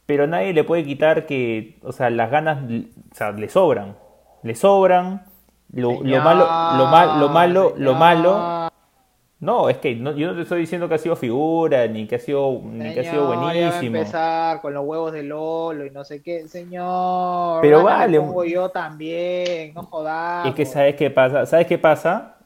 [0.06, 3.96] Pero nadie le puede quitar que, o sea, las ganas, o sea, le sobran,
[4.42, 5.24] le sobran.
[5.72, 6.40] Lo, lo malo,
[6.76, 8.59] lo, mal, lo malo, lo malo
[9.40, 12.18] no, es que yo no te estoy diciendo que ha sido figura, ni que ha
[12.18, 13.96] sido, ni que ha sido buenísimo.
[13.96, 17.62] empezar con los huevos de Lolo y no sé qué, señor.
[17.62, 18.20] Pero vale.
[18.20, 20.46] Pongo yo también, no jodas.
[20.46, 22.36] Es que sabes qué pasa, ¿sabes qué pasa?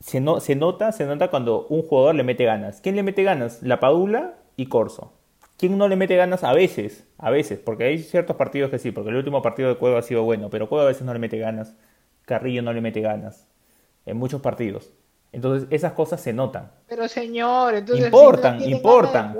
[0.00, 2.80] Se, no, se nota, se nota cuando un jugador le mete ganas.
[2.80, 3.62] ¿Quién le mete ganas?
[3.62, 5.12] La Padula y Corso.
[5.56, 6.42] ¿Quién no le mete ganas?
[6.42, 9.76] A veces, a veces, porque hay ciertos partidos que sí, porque el último partido de
[9.76, 11.76] Cueva ha sido bueno, pero Cueva a veces no le mete ganas.
[12.24, 13.46] Carrillo no le mete ganas.
[14.04, 14.90] En muchos partidos.
[15.34, 16.70] Entonces esas cosas se notan.
[16.86, 18.06] Pero señor, entonces...
[18.06, 19.36] Importan, si no importan.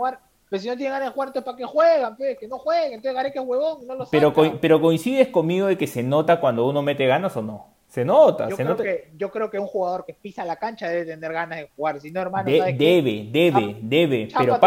[0.48, 2.16] pero si no tienen ganas de jugar, ¿para qué juegan?
[2.16, 2.38] Pues?
[2.38, 5.86] Que no jueguen, entonces Gareca es huevón, no lo pero, pero coincides conmigo de que
[5.86, 7.74] se nota cuando uno mete ganas o no.
[7.88, 8.82] Se nota, yo se creo nota.
[8.82, 12.00] Que, yo creo que un jugador que pisa la cancha debe tener ganas de jugar.
[12.00, 14.28] Si no, hermano, debe, debe, debe.
[14.36, 14.58] Pero,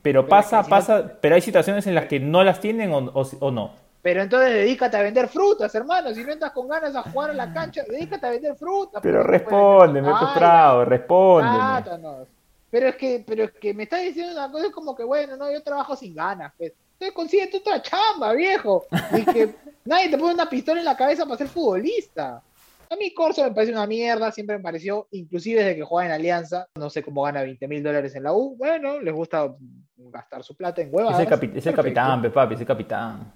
[0.00, 3.85] pero pasa, pasa, pero hay situaciones en las que no las tienen o no.
[4.06, 6.14] Pero entonces dedícate a vender frutas, hermano.
[6.14, 9.02] Si no estás con ganas a jugar en la cancha, dedícate a vender frutas.
[9.02, 12.24] Pero respóndeme, tu prado, respóndeme.
[12.70, 15.50] Pero es que, pero es que me estás diciendo una cosa como que, bueno, no,
[15.50, 16.72] yo trabajo sin ganas, pues.
[16.92, 18.84] Entonces consíguete otra chamba, viejo.
[19.12, 22.40] Y que nadie te pone una pistola en la cabeza para ser futbolista.
[22.88, 26.12] A mí Corso me parece una mierda, siempre me pareció, inclusive desde que juega en
[26.12, 29.52] Alianza, no sé cómo gana 20 mil dólares en la U, bueno, les gusta
[29.96, 31.18] gastar su plata en huevas.
[31.18, 33.32] Es el, es el capitán, papi, es el capitán.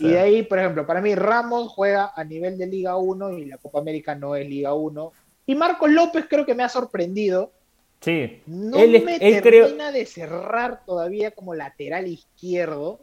[0.00, 3.46] Y de ahí, por ejemplo, para mí Ramos juega a nivel de Liga 1 y
[3.46, 5.12] la Copa América no es Liga 1.
[5.46, 7.52] Y Marcos López creo que me ha sorprendido.
[8.00, 8.42] Sí.
[8.46, 13.00] No me termina de cerrar todavía como lateral izquierdo.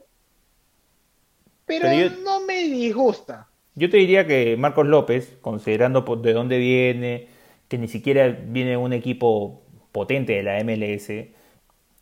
[1.66, 1.88] Pero,
[2.24, 3.48] no me disgusta.
[3.76, 7.28] Yo te diría que Marcos López, considerando de dónde viene,
[7.68, 11.10] que ni siquiera viene un equipo potente de la MLS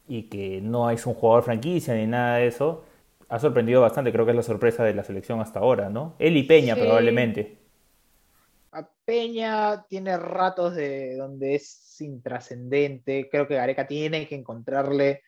[0.07, 2.83] y que no es un jugador franquicia ni nada de eso,
[3.29, 6.15] ha sorprendido bastante, creo que es la sorpresa de la selección hasta ahora, ¿no?
[6.17, 7.59] Él y Peña probablemente.
[8.71, 15.21] A Peña tiene ratos de donde es intrascendente, creo que Gareca tiene que encontrarle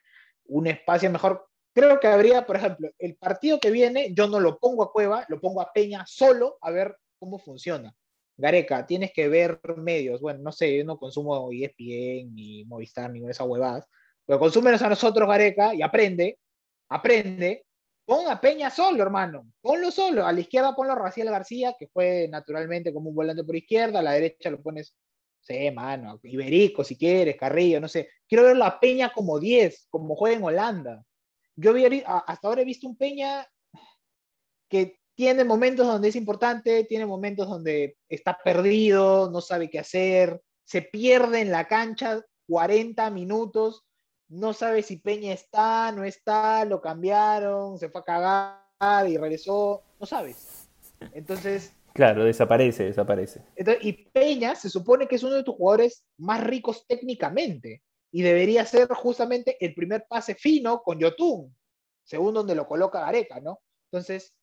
[0.45, 1.47] un espacio mejor.
[1.73, 5.25] Creo que habría, por ejemplo, el partido que viene, yo no lo pongo a Cueva,
[5.29, 7.93] lo pongo a Peña solo a ver cómo funciona.
[8.35, 10.21] Gareca, tienes que ver medios.
[10.21, 13.87] Bueno, no sé, yo no consumo ESPN ni Movistar ni esas huevadas,
[14.25, 16.39] pero consúmenos a nosotros, Gareca, y aprende,
[16.89, 17.65] aprende
[18.11, 19.53] Pon a Peña solo, hermano.
[19.61, 20.25] Ponlo solo.
[20.25, 23.99] A la izquierda ponlo a Raciel García, que fue naturalmente como un volante por izquierda.
[23.99, 24.93] A la derecha lo pones
[25.39, 28.09] sé, mano, Iberico si quieres, Carrillo, no sé.
[28.27, 31.05] Quiero ver la Peña como 10, como juega en Holanda.
[31.55, 31.73] Yo
[32.05, 33.47] hasta ahora he visto un Peña
[34.67, 40.41] que tiene momentos donde es importante, tiene momentos donde está perdido, no sabe qué hacer,
[40.65, 43.85] se pierde en la cancha 40 minutos,
[44.31, 49.83] no sabe si Peña está, no está, lo cambiaron, se fue a cagar y regresó,
[49.99, 50.69] no sabes.
[51.13, 51.73] Entonces...
[51.93, 53.43] Claro, desaparece, desaparece.
[53.81, 58.65] y Peña se supone que es uno de tus jugadores más ricos técnicamente y debería
[58.65, 61.53] ser justamente el primer pase fino con Yotun,
[62.05, 63.59] según donde lo coloca Gareca, ¿no?
[63.91, 64.33] Entonces,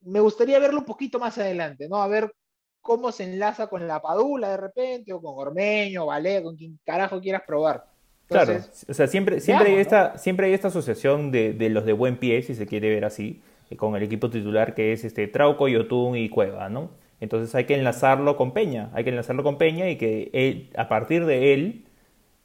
[0.00, 2.02] me gustaría verlo un poquito más adelante, ¿no?
[2.02, 2.34] A ver
[2.80, 7.20] cómo se enlaza con la Padula de repente, o con Ormeño, Vale, con quien carajo
[7.20, 7.93] quieras probar.
[8.28, 8.54] Claro,
[8.88, 12.42] o sea, siempre, siempre, hay esta, siempre hay esta asociación de, los de buen pie,
[12.42, 16.16] si se quiere ver así, eh, con el equipo titular que es este Trauco, Yotun
[16.16, 16.90] y Cueva, ¿no?
[17.20, 20.88] Entonces hay que enlazarlo con Peña, hay que enlazarlo con Peña y que él, a
[20.88, 21.84] partir de él,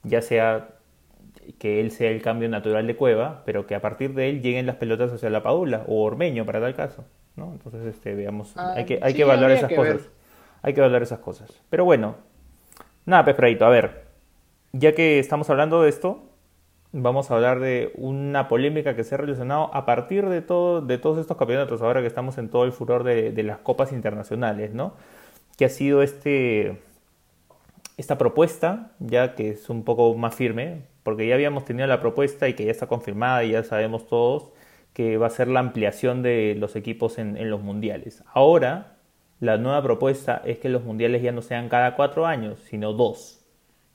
[0.04, 0.70] ya sea
[1.58, 4.66] que él sea el cambio natural de Cueva, pero que a partir de él lleguen
[4.66, 7.06] las pelotas hacia la Padula o Ormeño para tal caso.
[7.48, 10.10] Entonces, este, veamos, ah, hay que, hay que evaluar esas cosas.
[10.62, 11.50] Hay que evaluar esas cosas.
[11.70, 12.16] Pero bueno,
[13.06, 14.09] nada, Pefradito, a ver,
[14.74, 16.24] ya que estamos hablando de esto,
[16.92, 21.20] vamos a hablar de una polémica que se ha relacionado a partir de, de todos
[21.20, 24.94] estos campeonatos, ahora que estamos en todo el furor de, de las copas internacionales, ¿no?
[25.58, 26.80] Que ha sido este,
[27.98, 32.48] esta propuesta, ya que es un poco más firme, porque ya habíamos tenido la propuesta
[32.48, 34.52] y que ya está confirmada y ya sabemos todos,
[34.94, 38.24] que va a ser la ampliación de los equipos en, los mundiales.
[38.34, 38.98] Ahora,
[39.40, 43.39] la nueva propuesta es que los mundiales ya no sean cada cuatro años, sino dos.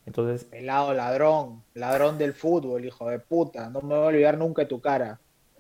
[0.07, 4.63] Entonces, Pelado ladrón, ladrón del fútbol, hijo de puta, no me voy a olvidar nunca
[4.63, 5.19] de tu cara.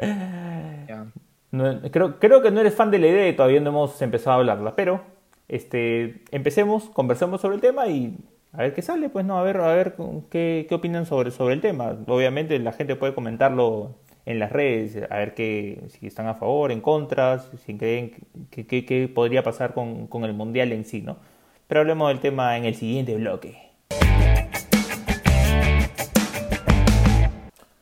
[1.90, 4.40] creo, creo que no eres fan de la idea y todavía no hemos empezado a
[4.40, 5.02] hablarla, pero
[5.48, 8.16] este, empecemos, conversemos sobre el tema y
[8.52, 9.96] a ver qué sale, pues no, a ver, a ver
[10.30, 11.96] qué, qué opinan sobre, sobre el tema.
[12.06, 16.72] Obviamente la gente puede comentarlo en las redes, a ver qué, si están a favor,
[16.72, 18.12] en contra, si creen
[18.50, 21.18] qué podría pasar con, con, el Mundial en sí, ¿no?
[21.66, 23.73] Pero hablemos del tema en el siguiente bloque.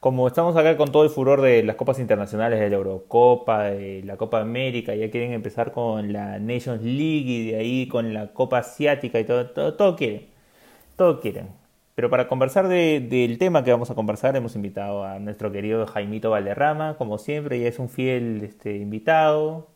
[0.02, 4.02] Como estamos acá con todo el furor de las copas internacionales, de la Eurocopa, de
[4.02, 8.32] la Copa América, ya quieren empezar con la Nations League y de ahí con la
[8.32, 10.26] Copa Asiática y todo, todo, quieren,
[10.96, 11.50] todo quieren.
[11.94, 16.30] Pero para conversar del tema que vamos a conversar, hemos invitado a nuestro querido Jaimito
[16.30, 19.68] Valderrama, como siempre, y es un fiel este, invitado.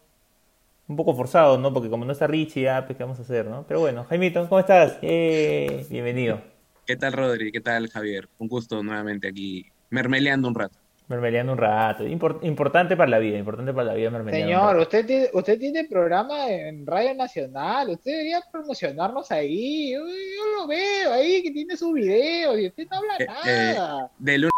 [0.89, 1.73] Un poco forzado, ¿no?
[1.73, 3.65] Porque como no está Richie, ya, pues, ¿qué vamos a hacer, no?
[3.69, 4.99] Pero bueno, Jaimito, ¿cómo estás?
[5.03, 6.41] Eh, bienvenido.
[6.85, 7.53] ¿Qué tal, Rodri?
[7.53, 8.29] ¿Qué tal, Javier?
[8.39, 10.79] Un gusto nuevamente aquí, mermeleando un rato.
[11.09, 12.05] Mermeleando un rato.
[12.05, 14.47] importante para la vida, importante para la vida mermeleando.
[14.47, 19.93] Señor, usted tiene, usted tiene programa en Radio Nacional, usted debería promocionarnos ahí.
[19.93, 24.11] Yo, lo veo ahí, que tiene su video y usted no habla eh, eh, nada.
[24.19, 24.53] de lunes.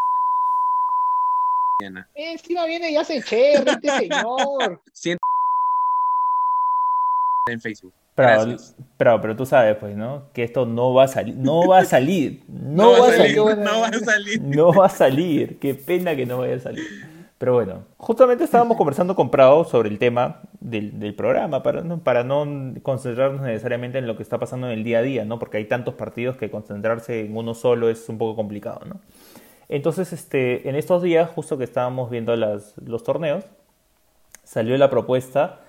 [2.15, 4.83] Encima viene y hace cherry este señor.
[4.93, 5.21] Siento
[7.49, 7.95] en Facebook.
[8.19, 8.57] Pero,
[8.97, 10.25] pero, pero, tú sabes, pues, ¿no?
[10.33, 11.37] Que esto no va a salir.
[11.37, 12.43] No va a salir.
[12.49, 14.43] No, va, a salir, No va a salir.
[14.43, 15.59] No va a salir.
[15.61, 16.85] Qué pena que no vaya a salir.
[17.39, 22.01] Pero bueno, justamente estábamos conversando con Prado sobre el tema del, del programa, para no,
[22.01, 22.45] para no
[22.83, 25.39] concentrarnos necesariamente en lo que está pasando en el día a día, ¿no?
[25.39, 29.01] Porque hay tantos partidos que concentrarse en uno solo es un poco complicado, ¿no?
[29.69, 33.45] Entonces, este, en estos días, justo que estábamos viendo las, los torneos,
[34.43, 35.61] salió la propuesta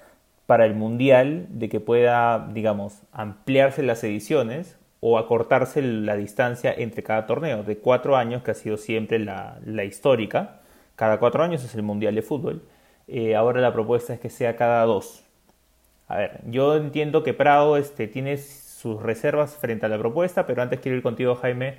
[0.50, 7.04] para el Mundial de que pueda, digamos, ampliarse las ediciones o acortarse la distancia entre
[7.04, 10.62] cada torneo, de cuatro años, que ha sido siempre la, histórica.
[10.96, 12.64] Cada cuatro años es el Mundial de Fútbol.
[13.08, 15.24] Eh, ahora la propuesta es que sea cada dos.
[16.08, 20.64] A ver, yo entiendo que Prado este, tiene sus reservas frente a la propuesta, pero
[20.64, 21.76] antes quiero ir contigo, Jaime.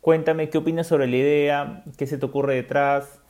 [0.00, 3.20] Cuéntame qué opinas sobre la idea, qué se te ocurre detrás,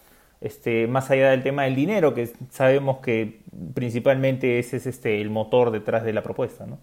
[0.41, 3.43] este, más allá del tema del dinero, que sabemos que
[3.75, 6.79] principalmente ese es este, el motor detrás de la propuesta, ¿no?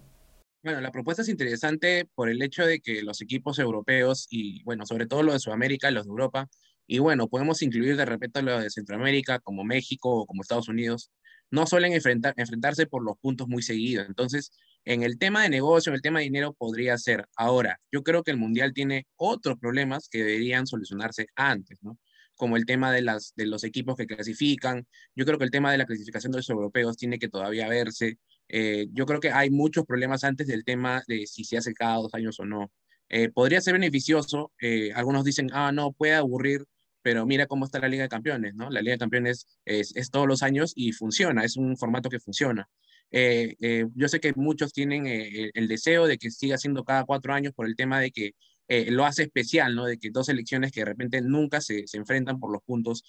[0.63, 4.85] Bueno, la propuesta es interesante por el hecho de que los equipos europeos y, bueno,
[4.85, 6.47] sobre todo los de Sudamérica, los de Europa,
[6.87, 11.11] y bueno, podemos incluir de repente los de Centroamérica, como México o como Estados Unidos,
[11.51, 14.07] no suelen enfrentar, enfrentarse por los puntos muy seguidos.
[14.07, 14.51] Entonces,
[14.85, 17.27] en el tema de negocio, en el tema de dinero, podría ser.
[17.35, 21.97] Ahora, yo creo que el Mundial tiene otros problemas que deberían solucionarse antes, ¿no?
[22.35, 24.87] Como el tema de, las, de los equipos que clasifican.
[25.15, 28.17] Yo creo que el tema de la clasificación de los europeos tiene que todavía verse.
[28.49, 31.95] Eh, yo creo que hay muchos problemas antes del tema de si se hace cada
[31.95, 32.71] dos años o no.
[33.09, 34.51] Eh, podría ser beneficioso.
[34.59, 36.65] Eh, algunos dicen, ah, no, puede aburrir,
[37.01, 38.69] pero mira cómo está la Liga de Campeones, ¿no?
[38.69, 42.19] La Liga de Campeones es, es todos los años y funciona, es un formato que
[42.19, 42.67] funciona.
[43.11, 47.33] Eh, eh, yo sé que muchos tienen el deseo de que siga siendo cada cuatro
[47.33, 48.31] años por el tema de que
[48.67, 49.85] lo hace especial, ¿no?
[49.85, 53.03] De que dos selecciones que de repente nunca se, se enfrentan por los puntos,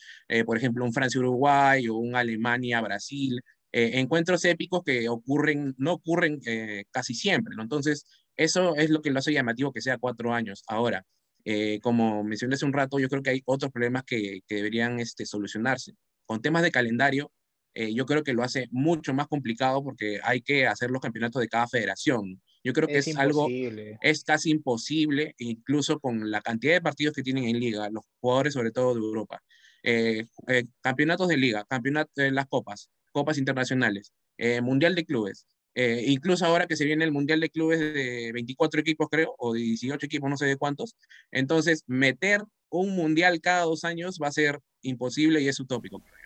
[0.44, 3.40] por ejemplo, un Francia-Uruguay o un Alemania-Brasil,
[3.72, 6.40] encuentros épicos que ocurren, no ocurren
[6.90, 7.62] casi siempre, ¿no?
[7.62, 8.04] Entonces,
[8.36, 10.64] eso es lo que lo hace llamativo que sea cuatro años.
[10.66, 11.04] Ahora,
[11.44, 14.98] eh, como mencioné hace un rato, yo creo que hay otros problemas que, que deberían
[15.00, 15.94] este, solucionarse.
[16.26, 17.30] Con temas de calendario,
[17.74, 21.40] eh, yo creo que lo hace mucho más complicado porque hay que hacer los campeonatos
[21.40, 22.40] de cada federación.
[22.64, 27.22] Yo creo que es, algo, es casi imposible, incluso con la cantidad de partidos que
[27.22, 29.42] tienen en liga, los jugadores sobre todo de Europa.
[29.82, 30.24] Eh,
[30.80, 34.12] campeonatos de liga, campeonatos de las copas, copas internacionales,
[34.62, 38.80] mundial de clubes, eh, incluso ahora que se viene el Mundial de Clubes de 24
[38.80, 40.96] equipos, creo, o de 18 equipos, no sé de cuántos.
[41.32, 46.23] Entonces, meter un Mundial cada dos años va a ser imposible y es utópico, creo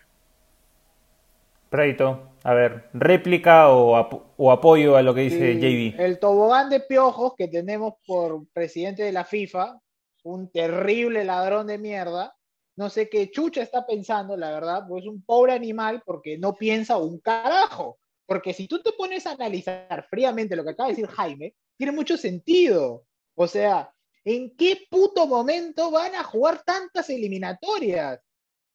[1.71, 2.29] yo.
[2.43, 5.99] a ver, réplica o, apoyo a lo que dice JB.
[5.99, 9.79] El tobogán de piojos que tenemos por presidente de la FIFA,
[10.23, 12.35] un terrible ladrón de mierda.
[12.75, 16.55] No sé qué chucha está pensando, la verdad, pues es un pobre animal porque no
[16.55, 17.99] piensa un carajo.
[18.25, 21.91] Porque si tú te pones a analizar fríamente lo que acaba de decir Jaime, tiene
[21.91, 23.05] mucho sentido.
[23.35, 23.91] O sea,
[24.23, 28.19] ¿en qué puto momento van a jugar tantas eliminatorias?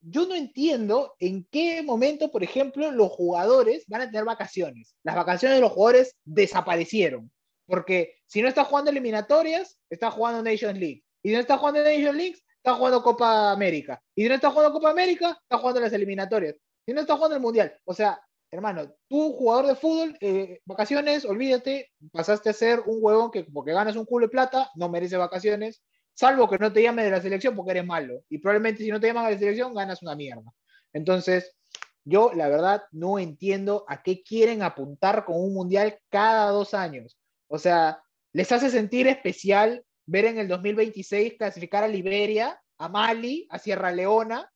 [0.07, 4.95] Yo no entiendo en qué momento, por ejemplo, los jugadores van a tener vacaciones.
[5.03, 7.31] Las vacaciones de los jugadores desaparecieron.
[7.67, 11.03] Porque si no está jugando eliminatorias, está jugando Nations League.
[11.23, 14.03] Y si no está jugando Nations League, está jugando Copa América.
[14.15, 16.57] Y si no está jugando Copa América, está jugando las eliminatorias.
[16.85, 17.75] Si no está jugando el Mundial.
[17.85, 23.31] O sea, hermano, tú jugador de fútbol, eh, vacaciones, olvídate, pasaste a ser un huevón
[23.31, 25.83] que porque ganas un culo de plata, no merece vacaciones,
[26.15, 28.23] salvo que no te llame de la selección porque eres malo.
[28.29, 30.51] Y probablemente si no te llaman a la selección, ganas una mierda.
[30.93, 31.57] Entonces,
[32.05, 37.19] yo la verdad no entiendo a qué quieren apuntar con un mundial cada dos años.
[37.49, 43.47] O sea, les hace sentir especial ver en el 2026 clasificar a Liberia, a Mali,
[43.51, 44.51] a Sierra Leona,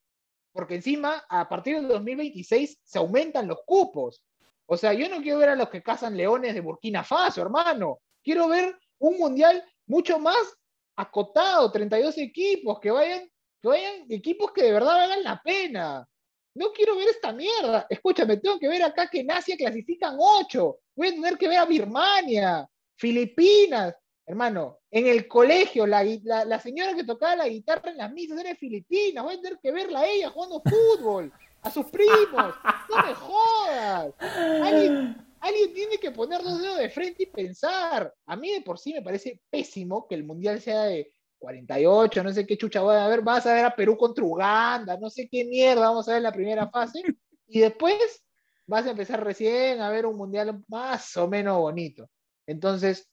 [0.53, 4.23] porque encima a partir del 2026 se aumentan los cupos.
[4.67, 8.01] O sea, yo no quiero ver a los que cazan leones de Burkina Faso, hermano.
[8.23, 10.37] Quiero ver un mundial mucho más
[10.99, 13.31] acotado, 32 equipos, que vayan,
[13.63, 16.09] que vayan equipos que de verdad valgan la pena.
[16.55, 17.87] No quiero ver esta mierda.
[17.89, 20.79] Escúchame, tengo que ver acá que en Asia clasifican 8.
[20.97, 23.95] Voy a tener que ver a Birmania, Filipinas.
[24.27, 28.51] Hermano, en el colegio, la, la, señora que tocaba la guitarra en las misas era
[28.51, 29.25] de Filipinas.
[29.25, 31.33] Voy a tener que verla a ella jugando fútbol,
[31.63, 32.55] a sus primos.
[32.91, 34.15] No me jodas.
[34.21, 38.13] Alguien, alguien tiene que poner dos dedos de frente y pensar.
[38.27, 42.33] A mí de por sí me parece pésimo que el mundial sea de 48, no
[42.33, 43.23] sé qué chucha voy a ver.
[43.23, 46.25] Vas a ver a Perú contra Uganda, no sé qué mierda vamos a ver en
[46.25, 47.03] la primera fase.
[47.47, 48.25] Y después
[48.67, 52.09] vas a empezar recién a ver un mundial más o menos bonito.
[52.47, 53.09] Entonces,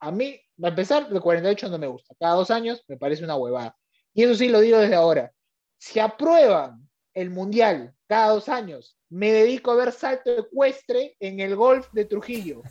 [0.00, 2.14] a mí, a empezar, el 48 no me gusta.
[2.18, 3.76] Cada dos años me parece una huevada.
[4.14, 5.32] Y eso sí lo digo desde ahora.
[5.78, 11.56] Si aprueban el mundial cada dos años, me dedico a ver salto ecuestre en el
[11.56, 12.62] golf de Trujillo.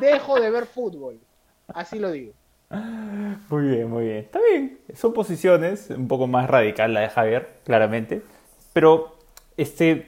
[0.00, 1.20] Dejo de ver fútbol.
[1.68, 2.32] Así lo digo.
[3.50, 4.16] Muy bien, muy bien.
[4.18, 4.80] Está bien.
[4.94, 8.22] Son posiciones un poco más radical la de Javier, claramente.
[8.72, 9.18] Pero,
[9.56, 10.06] este,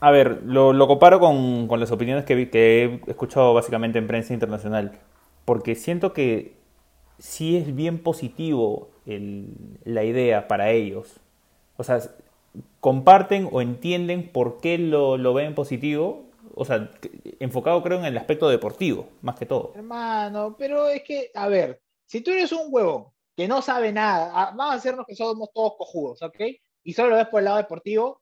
[0.00, 4.98] a ver, lo, comparo con, las opiniones que, he escuchado básicamente en prensa internacional
[5.44, 6.54] porque siento que
[7.18, 11.20] sí es bien positivo la idea para ellos.
[11.76, 12.00] O sea,
[12.80, 16.90] comparten o entienden por qué lo, lo ven positivo, o sea,
[17.38, 19.72] enfocado creo en el aspecto deportivo, más que todo.
[19.74, 24.30] Hermano, pero es que, a ver, si tú eres un huevo que no sabe nada,
[24.34, 26.40] ah, vamos a hacernos que somos todos cojudos, ¿ok?
[26.82, 28.20] Y solo lo ves por el lado deportivo,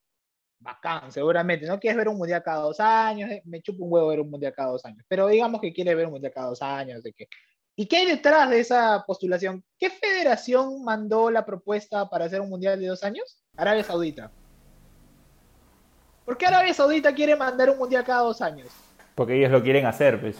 [0.61, 1.67] bacán, seguramente.
[1.67, 4.31] No quieres ver un mundial cada dos años, eh, me chupo un huevo ver un
[4.31, 7.13] mundial cada dos años, pero digamos que quieres ver un mundial cada dos años, de
[7.13, 7.29] qué.
[7.77, 9.65] ¿Y qué hay detrás de esa postulación?
[9.79, 13.41] ¿Qué federación mandó la propuesta para hacer un mundial de dos años?
[13.59, 14.31] Arabia Saudita.
[16.25, 18.69] ¿Por qué Arabia Saudita quiere mandar un mundial cada dos años?
[19.17, 20.37] Porque ellos lo quieren hacer, pues.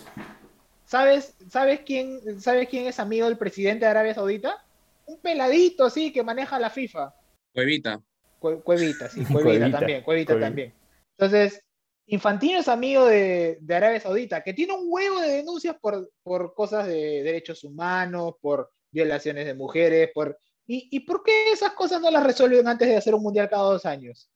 [0.85, 4.65] ¿Sabes, sabes, quién, ¿Sabes quién es amigo del presidente de Arabia Saudita?
[5.07, 7.13] Un peladito así que maneja la FIFA.
[7.53, 8.01] Cuevita.
[8.39, 10.73] Cuevita, sí, Cuevita, también, Cuevita, también.
[11.19, 11.61] Entonces,
[12.07, 16.87] Infantino es amigo de, Arabia Saudita, que tiene un huevo de denuncias por, por cosas
[16.87, 20.39] de derechos humanos, por violaciones de mujeres, por...
[20.69, 23.63] ¿Y, ¿Y por qué esas cosas no las resuelven antes de hacer un mundial cada
[23.65, 24.31] dos años?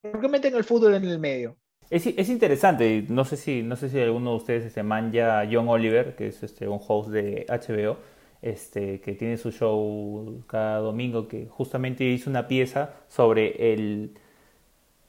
[0.00, 1.58] ¿Por qué meten el fútbol en el medio?
[1.90, 5.68] Es, es interesante, no sé si no sé si alguno de ustedes se manja John
[5.68, 7.98] Oliver, que es este, un host de HBO,
[8.42, 14.18] este, que tiene su show cada domingo, que justamente hizo una pieza sobre el,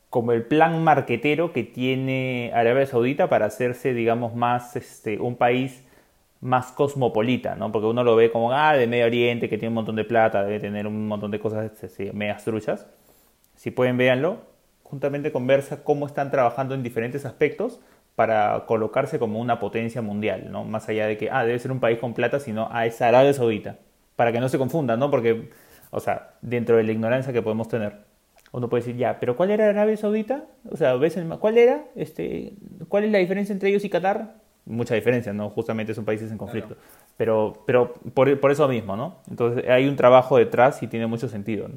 [0.10, 5.84] como el plan marquetero que tiene Arabia Saudita para hacerse, digamos, más este, un país
[6.42, 7.72] más cosmopolita, ¿no?
[7.72, 10.44] Porque uno lo ve como, ah, de Medio Oriente, que tiene un montón de plata,
[10.44, 12.88] debe tener un montón de cosas, este, medias truchas.
[13.56, 14.40] Si pueden, véanlo.
[14.84, 17.82] Juntamente conversa cómo están trabajando en diferentes aspectos
[18.16, 20.64] para colocarse como una potencia mundial, ¿no?
[20.64, 23.34] Más allá de que, ah, debe ser un país con plata, sino, ah, es Arabia
[23.34, 23.78] Saudita.
[24.16, 25.12] Para que no se confundan, ¿no?
[25.12, 25.50] Porque,
[25.92, 28.08] o sea, dentro de la ignorancia que podemos tener
[28.52, 30.46] uno puede decir, ya, pero ¿cuál era Arabia Saudita?
[30.70, 31.86] O sea, ¿ves el, ¿cuál era?
[31.96, 32.54] Este,
[32.88, 34.36] ¿Cuál es la diferencia entre ellos y Qatar?
[34.68, 35.50] Mucha diferencia, ¿no?
[35.50, 36.76] Justamente son países en conflicto.
[37.16, 39.18] Pero, pero por, por, eso mismo, ¿no?
[39.30, 41.76] Entonces hay un trabajo detrás y tiene mucho sentido, ¿no?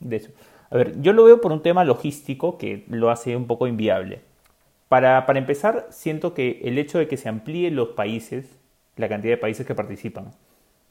[0.00, 0.30] De hecho.
[0.70, 4.20] A ver, yo lo veo por un tema logístico que lo hace un poco inviable.
[4.88, 8.58] Para, para empezar, siento que el hecho de que se amplíen los países,
[8.96, 10.32] la cantidad de países que participan,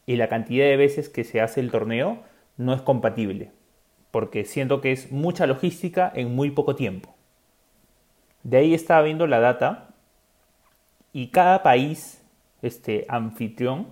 [0.06, 2.18] y la cantidad de veces que se hace el torneo,
[2.56, 3.50] no es compatible
[4.10, 7.14] porque siento que es mucha logística en muy poco tiempo.
[8.42, 9.89] De ahí estaba viendo la data
[11.12, 12.22] y cada país
[12.62, 13.86] este, anfitrión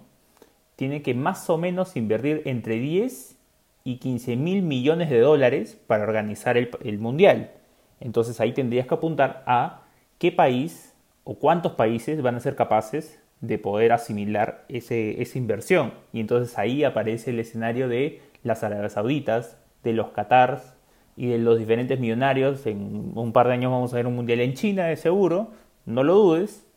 [0.77, 3.37] tiene que más o menos invertir entre 10
[3.85, 7.53] y 15 mil millones de dólares para organizar el, mundial.
[8.01, 9.83] Entonces ahí tendrías que apuntar a
[10.19, 10.95] qué país
[11.25, 15.95] o cuántos países van a ser capaces de poder asimilar ese, esa inversión.
[16.12, 20.77] Y entonces ahí aparece el escenario de las Arabias Sauditas, de los Qatars
[21.16, 22.66] y de los diferentes millonarios.
[22.66, 25.51] En un par de años vamos a ver un mundial en China, de seguro,
[25.87, 26.68] no lo dudes.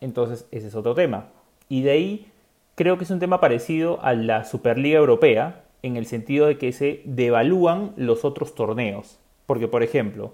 [0.00, 1.28] Entonces, ese es otro tema.
[1.68, 2.32] Y de ahí
[2.74, 6.72] creo que es un tema parecido a la Superliga Europea, en el sentido de que
[6.72, 9.18] se devalúan los otros torneos.
[9.46, 10.32] Porque, por ejemplo,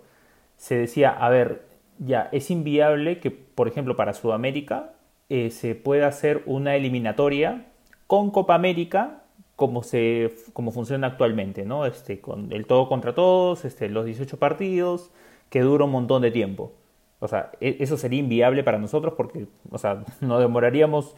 [0.56, 1.62] se decía, a ver,
[1.98, 4.92] ya es inviable que, por ejemplo, para Sudamérica
[5.28, 7.66] eh, se pueda hacer una eliminatoria
[8.06, 9.22] con Copa América
[9.56, 11.86] como, se, como funciona actualmente, ¿no?
[11.86, 15.10] Este, con el todo contra todos, este, los 18 partidos,
[15.48, 16.72] que dura un montón de tiempo.
[17.24, 21.16] O sea, e, eso sería inviable para nosotros porque, o sea, nos demoraríamos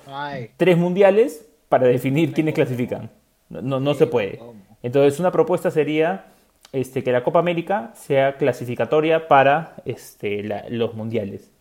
[0.57, 3.11] tres mundiales para definir quiénes clasifican.
[3.49, 4.41] No, no, se puede.
[4.83, 6.27] Entonces, una propuesta sería
[6.73, 11.53] este, que la Copa América sea clasificatoria para este, los mundiales.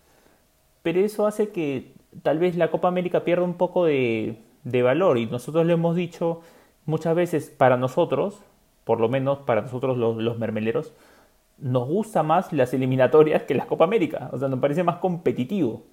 [0.82, 1.93] Pero eso hace que
[2.24, 5.96] tal vez la Copa América pierda un poco de, de valor y nosotros le hemos
[5.96, 6.41] dicho
[6.86, 8.39] muchas veces para nosotros,
[8.84, 10.93] por lo menos para nosotros los, mermeleros,
[11.58, 14.30] nos gusta más las eliminatorias que la Copa América.
[14.34, 15.86] O sea, nos parece más competitivo.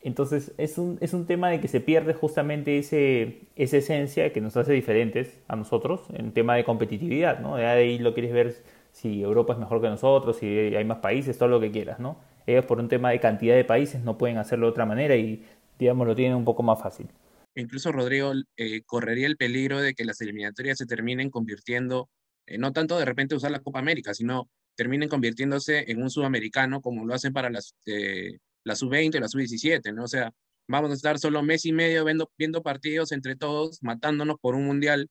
[0.00, 4.40] Entonces es un, es un tema de que se pierde justamente ese, esa esencia que
[4.40, 7.56] nos hace diferentes a nosotros en tema de competitividad, ¿no?
[7.56, 8.56] De ahí lo quieres ver
[8.90, 12.18] si Europa es mejor que nosotros, si hay más países, todo lo que quieras, ¿no?
[12.46, 15.44] Ellos por un tema de cantidad de países no pueden hacerlo de otra manera y,
[15.78, 17.08] digamos, lo tienen un poco más fácil
[17.54, 22.08] incluso Rodrigo eh, correría el peligro de que las eliminatorias se terminen convirtiendo,
[22.46, 26.80] eh, no tanto de repente usar la Copa América, sino terminen convirtiéndose en un sudamericano
[26.80, 30.04] como lo hacen para las, eh, la sub-20 y la sub-17, ¿no?
[30.04, 30.32] O sea,
[30.68, 34.66] vamos a estar solo mes y medio viendo, viendo partidos entre todos, matándonos por un
[34.66, 35.08] mundial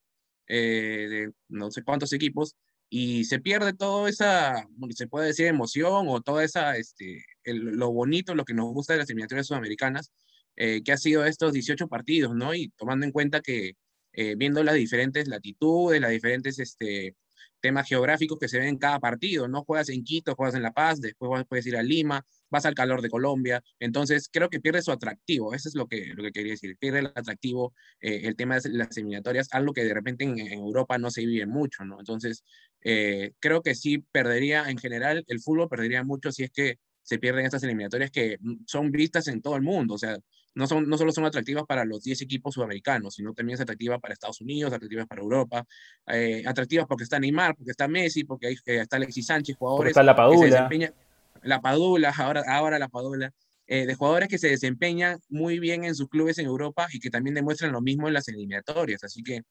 [0.48, 2.56] de no sé cuántos equipos,
[2.94, 8.36] y se pierde toda esa, se puede decir, emoción o toda esa, este, lo bonito,
[8.36, 10.12] lo que nos gusta de las eliminatorias sudamericanas,
[10.58, 12.54] eh, que ha sido estos 18 partidos, ¿no?
[12.54, 13.76] Y tomando en cuenta que
[14.12, 17.16] eh, viendo las diferentes latitudes, las diferentes este,
[17.62, 19.64] temas geográficos que se ven en cada partido, ¿no?
[19.64, 23.02] Juegas en Quito, juegas en La Paz, después puedes ir a Lima, vas al calor
[23.02, 26.52] de Colombia, entonces creo que pierde su atractivo, eso es lo que, lo que quería
[26.54, 30.40] decir, pierde el atractivo eh, el tema de las eliminatorias, algo que de repente en,
[30.40, 32.00] Europa no se vive mucho, ¿no?
[32.00, 32.44] Entonces,
[32.82, 37.46] creo que sí perdería en general, el fútbol perdería mucho si es que se pierden
[37.46, 40.18] estas eliminatorias que son vistas en todo el mundo, o sea,
[40.54, 44.00] no, son, no solo son atractivas para los 10 equipos sudamericanos, sino también es atractiva
[44.00, 45.66] para Estados Unidos, atractivas para Europa,
[46.08, 49.92] eh, atractivas porque está Neymar, porque está Messi, porque ahí eh, está Alexis Sánchez, jugadores
[49.92, 50.70] está la Padula.
[51.44, 53.34] la Padula, ahora, ahora la Padula,
[53.68, 57.10] eh, de jugadores que se desempeñan muy bien en sus clubes en Europa y que
[57.10, 59.44] también demuestran lo mismo en las eliminatorias, así que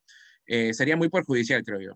[0.74, 1.92] sería muy perjudicial, creo yo.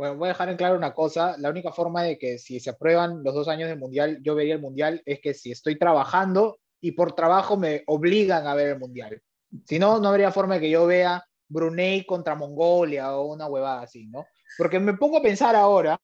[0.00, 1.36] Bueno, voy a dejar en claro una cosa.
[1.36, 4.54] La única forma de que si se aprueban los dos años del Mundial, yo vería
[4.54, 8.78] el Mundial, es que si estoy trabajando y por trabajo me obligan a ver el
[8.78, 9.20] Mundial.
[9.66, 13.82] Si no, no habría forma de que yo vea Brunei contra Mongolia o una huevada
[13.82, 14.24] así, ¿no?
[14.56, 16.00] Porque me pongo a pensar ahora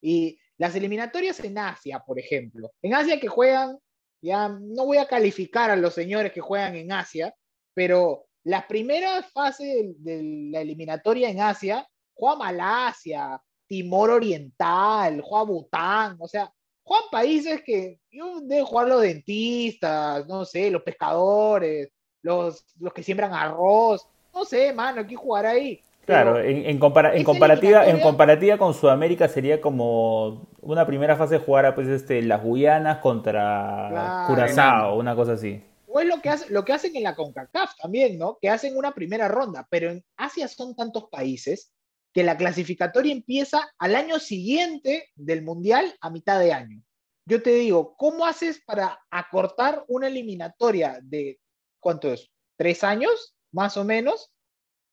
[0.00, 2.72] y las eliminatorias en Asia, por ejemplo.
[2.80, 3.78] En Asia que juegan,
[4.22, 7.34] ya no voy a calificar a los señores que juegan en Asia,
[7.74, 16.16] pero las primeras fases de la eliminatoria en Asia, juega Malasia, Timor Oriental, juega Bután,
[16.20, 16.52] o sea,
[16.82, 17.98] juegan países que
[18.42, 21.90] deben jugar los dentistas, no sé, los pescadores,
[22.22, 25.80] los, los que siembran arroz, no sé, mano, hay que jugar ahí.
[26.04, 31.88] Claro, en, en, comparativa, en comparativa con Sudamérica sería como una primera fase jugar pues
[31.88, 35.62] este las Guyanas contra Curazao, una cosa así.
[35.86, 38.36] O es lo que, hace, lo que hacen en la CONCACAF también, ¿no?
[38.40, 41.72] Que hacen una primera ronda, pero en Asia son tantos países
[42.14, 46.80] que la clasificatoria empieza al año siguiente del Mundial a mitad de año.
[47.26, 51.40] Yo te digo, ¿cómo haces para acortar una eliminatoria de,
[51.80, 52.30] ¿cuánto es?
[52.56, 54.32] ¿Tres años, más o menos,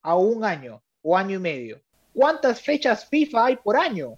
[0.02, 1.82] a un año o año y medio?
[2.12, 4.18] ¿Cuántas fechas FIFA hay por año?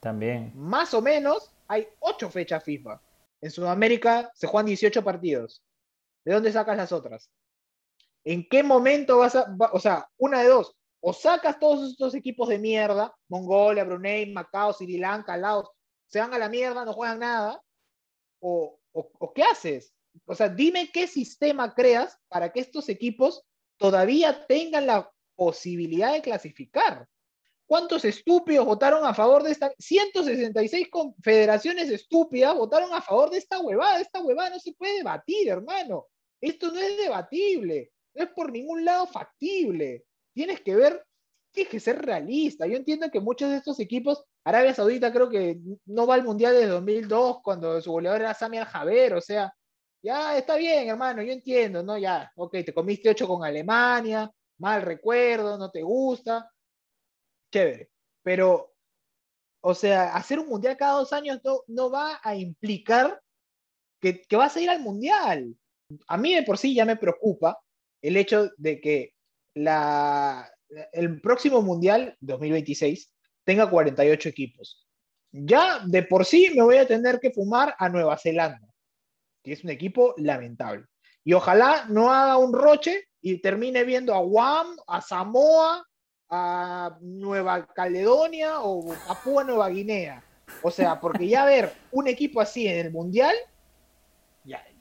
[0.00, 0.52] También.
[0.54, 2.98] Más o menos hay ocho fechas FIFA.
[3.42, 5.62] En Sudamérica se juegan 18 partidos.
[6.24, 7.30] ¿De dónde sacas las otras?
[8.24, 10.74] ¿En qué momento vas a, o sea, una de dos,
[11.04, 15.68] o sacas todos estos equipos de mierda, Mongolia, Brunei, Macao, Sri Lanka, Laos,
[16.06, 17.60] se van a la mierda, no juegan nada,
[18.38, 18.78] o,
[19.34, 19.92] qué haces?
[20.26, 23.42] O sea, dime qué sistema creas para que estos equipos
[23.78, 27.08] todavía tengan la posibilidad de clasificar.
[27.66, 29.72] ¿Cuántos estúpidos votaron a favor de esta?
[29.78, 34.00] 166 confederaciones estúpidas votaron a favor de esta huevada.
[34.00, 36.06] Esta huevada no se puede debatir, hermano.
[36.40, 37.90] Esto no es debatible.
[38.14, 41.04] No es por ningún lado factible tienes que ver,
[41.52, 42.66] tienes que ser realista.
[42.66, 46.54] Yo entiendo que muchos de estos equipos, Arabia Saudita creo que no va al Mundial
[46.54, 49.52] de 2002 cuando su goleador era Sami Al-Jaber, o sea,
[50.02, 51.96] ya está bien, hermano, yo entiendo, ¿no?
[51.96, 56.50] Ya, ok, te comiste ocho con Alemania, mal recuerdo, no te gusta,
[57.52, 57.90] chévere,
[58.22, 58.74] pero,
[59.60, 63.20] o sea, hacer un Mundial cada dos años no, va a implicar
[64.00, 65.56] que, que vas a ir al Mundial.
[66.08, 67.60] A mí de por sí ya me preocupa
[68.02, 69.11] el hecho de que
[69.54, 70.50] la,
[70.92, 73.12] el próximo Mundial 2026
[73.44, 74.86] tenga 48 equipos.
[75.32, 78.68] Ya de por sí me voy a tener que fumar a Nueva Zelanda,
[79.42, 80.86] que es un equipo lamentable.
[81.24, 85.86] Y ojalá no haga un roche y termine viendo a Guam, a Samoa,
[86.28, 90.22] a Nueva Caledonia o Papúa Nueva Guinea.
[90.62, 93.34] O sea, porque ya ver un equipo así en el Mundial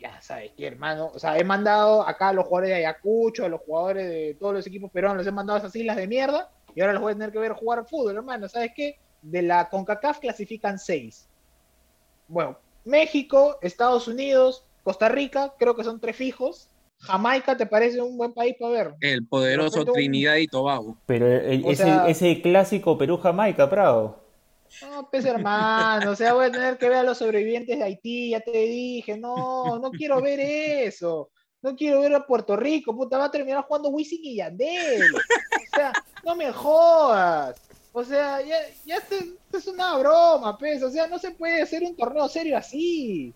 [0.01, 1.11] ya, sabes qué, hermano.
[1.13, 4.53] O sea, he mandado acá a los jugadores de Ayacucho, a los jugadores de todos
[4.53, 7.11] los equipos peruanos, los he mandado a esas islas de mierda y ahora los voy
[7.11, 8.49] a tener que ver jugar fútbol, hermano.
[8.49, 8.97] ¿Sabes qué?
[9.21, 11.27] De la CONCACAF clasifican seis.
[12.27, 16.67] Bueno, México, Estados Unidos, Costa Rica, creo que son tres fijos.
[16.99, 18.93] Jamaica, ¿te parece un buen país para ver?
[19.01, 20.97] El poderoso Trinidad y Tobago.
[21.05, 24.20] Pero ese, ese clásico Perú-Jamaica, Prado.
[24.81, 28.29] No, pues hermano, o sea, voy a tener que ver a los sobrevivientes de Haití,
[28.31, 31.29] ya te dije, no, no quiero ver eso.
[31.61, 35.15] No quiero ver a Puerto Rico, puta, va a terminar jugando Wisin y Yandel.
[35.15, 35.93] O sea,
[36.23, 37.61] no me jodas.
[37.93, 39.15] O sea, ya, ya esto,
[39.53, 40.81] es una broma, pues.
[40.81, 43.33] O sea, no se puede hacer un torneo serio así.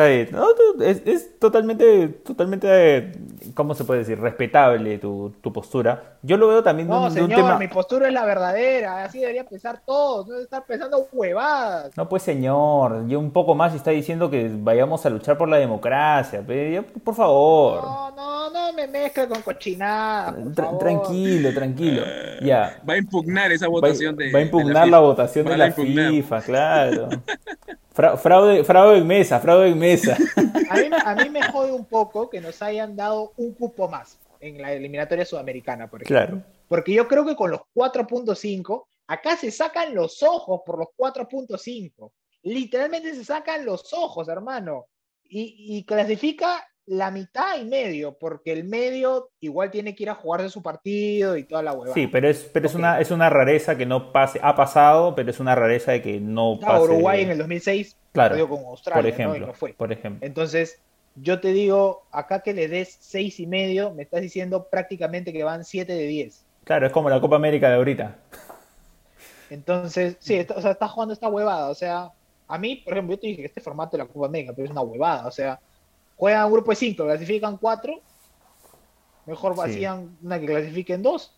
[0.00, 0.28] Está bien.
[0.32, 3.12] No, es, es, totalmente, totalmente,
[3.54, 4.18] ¿cómo se puede decir?
[4.18, 6.16] Respetable tu, tu postura.
[6.22, 9.04] Yo lo veo también no, de, un, señor, mi postura es la verdadera.
[9.04, 10.26] Así debería pensar todo.
[10.26, 11.96] No estar pensando huevadas.
[11.96, 13.06] No, pues, señor.
[13.08, 16.42] Yo un poco más está diciendo que vayamos a luchar por la democracia.
[17.04, 17.82] Por favor.
[17.82, 20.34] No, no, no me mezcle con cochinada.
[20.78, 22.02] tranquilo, tranquilo.
[22.42, 22.80] Ya.
[22.88, 24.32] Va a impugnar esa votación va, de.
[24.32, 27.08] Va a impugnar la, votación de la FIFA, claro.
[27.92, 29.89] fraude, fraude en mesa, fraude en mesa.
[30.70, 34.72] A mí, me jode un poco que nos hayan dado un cupo más en la
[34.72, 36.26] eliminatoria sudamericana, por ejemplo.
[36.26, 36.44] Claro.
[36.68, 42.12] Porque yo creo que con los 4.5, acá se sacan los ojos por los 4.5.
[42.42, 44.86] Literalmente se sacan los ojos, hermano.
[45.24, 50.14] Y, y clasifica la mitad y medio, porque el medio igual tiene que ir a
[50.14, 51.94] jugar de su partido y toda la huevada.
[51.94, 55.30] Sí, pero es, pero es, una, es una rareza que no pase, ha pasado, pero
[55.30, 56.82] es una rareza de que no pase.
[56.84, 59.54] Uruguay en el 2006 claro, con Australia, por ejemplo, ¿no?
[59.54, 59.72] fue.
[59.74, 60.26] Por ejemplo.
[60.26, 60.80] Entonces,
[61.16, 65.44] yo te digo, acá que le des seis y medio, me estás diciendo prácticamente que
[65.44, 66.44] van 7 de 10.
[66.64, 68.16] Claro, es como la Copa América de ahorita.
[69.50, 71.68] Entonces, sí, o sea, está jugando esta huevada.
[71.68, 72.10] O sea,
[72.46, 74.66] a mí, por ejemplo, yo te dije que este formato de la Copa América, pero
[74.66, 75.26] es una huevada.
[75.26, 75.58] O sea,
[76.20, 78.02] juegan un grupo de cinco, clasifican cuatro,
[79.24, 81.34] mejor hacían una que clasifiquen dos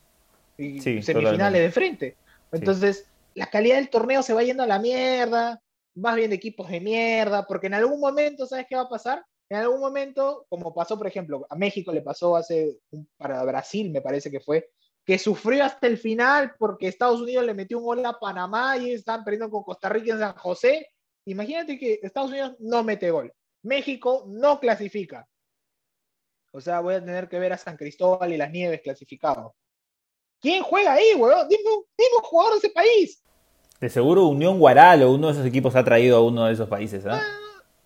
[0.58, 2.16] y semifinales de frente.
[2.50, 5.62] Entonces, la calidad del torneo se va yendo a la mierda,
[5.94, 9.24] más bien de equipos de mierda, porque en algún momento, ¿sabes qué va a pasar?
[9.48, 12.78] En algún momento, como pasó, por ejemplo, a México le pasó hace,
[13.16, 14.68] para Brasil me parece que fue,
[15.06, 18.90] que sufrió hasta el final porque Estados Unidos le metió un gol a Panamá y
[18.90, 20.88] están perdiendo con Costa Rica en San José.
[21.24, 23.32] Imagínate que Estados Unidos no mete gol.
[23.62, 25.28] México no clasifica.
[26.52, 29.52] O sea, voy a tener que ver a San Cristóbal y las Nieves clasificados.
[30.40, 31.48] ¿Quién juega ahí, weón?
[31.48, 33.22] Dime, un jugador de ese país.
[33.80, 36.68] De seguro Unión Guaral o uno de esos equipos ha traído a uno de esos
[36.68, 37.22] países, ¿ah?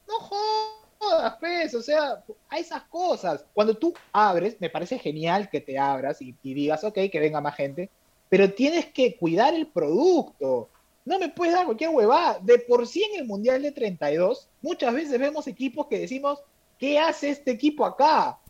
[0.09, 3.45] No, jodas, jodas, pues, o sea, a esas cosas.
[3.53, 7.41] Cuando tú abres, me parece genial que te abras y, y digas, ok, que venga
[7.41, 7.91] más gente,
[8.29, 10.71] pero tienes que cuidar el producto.
[11.07, 12.41] No me puedes dar cualquier huevada.
[12.43, 16.43] De por sí en el Mundial de 32, muchas veces vemos equipos que decimos,
[16.79, 18.41] ¿qué hace este equipo acá?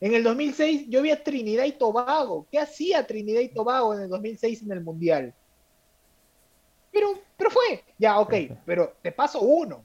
[0.00, 2.46] En el 2006 yo vi a Trinidad y Tobago.
[2.50, 5.34] ¿Qué hacía Trinidad y Tobago en el 2006 en el Mundial?
[6.92, 9.84] Pero, pero fue, ya, ok, pero te paso uno.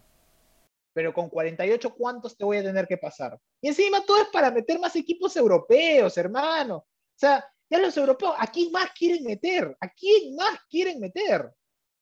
[0.93, 3.39] Pero con 48, ¿cuántos te voy a tener que pasar?
[3.61, 6.77] Y encima todo es para meter más equipos europeos, hermano.
[6.77, 6.85] O
[7.15, 9.75] sea, ya los europeos, ¿a quién más quieren meter?
[9.79, 11.51] ¿A quién más quieren meter?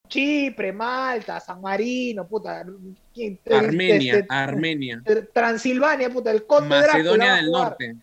[0.08, 2.64] Chipre, Malta, San Marino, puta.
[3.50, 5.02] Armenia, este, Armenia.
[5.32, 7.96] Transilvania, puta, el Conde Macedonia del Norte.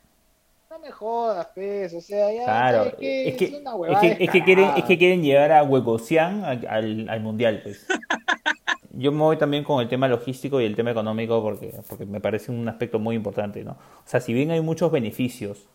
[0.70, 4.24] No me jodas, pues, o sea, ya claro, que es, que, es, una es, que,
[4.26, 7.86] es, que quieren, es que quieren llevar a Huecocián al, al, Mundial, pues.
[8.92, 12.22] Yo me voy también con el tema logístico y el tema económico porque, porque me
[12.22, 13.72] parece un aspecto muy importante, ¿no?
[13.72, 15.68] O sea, si bien hay muchos beneficios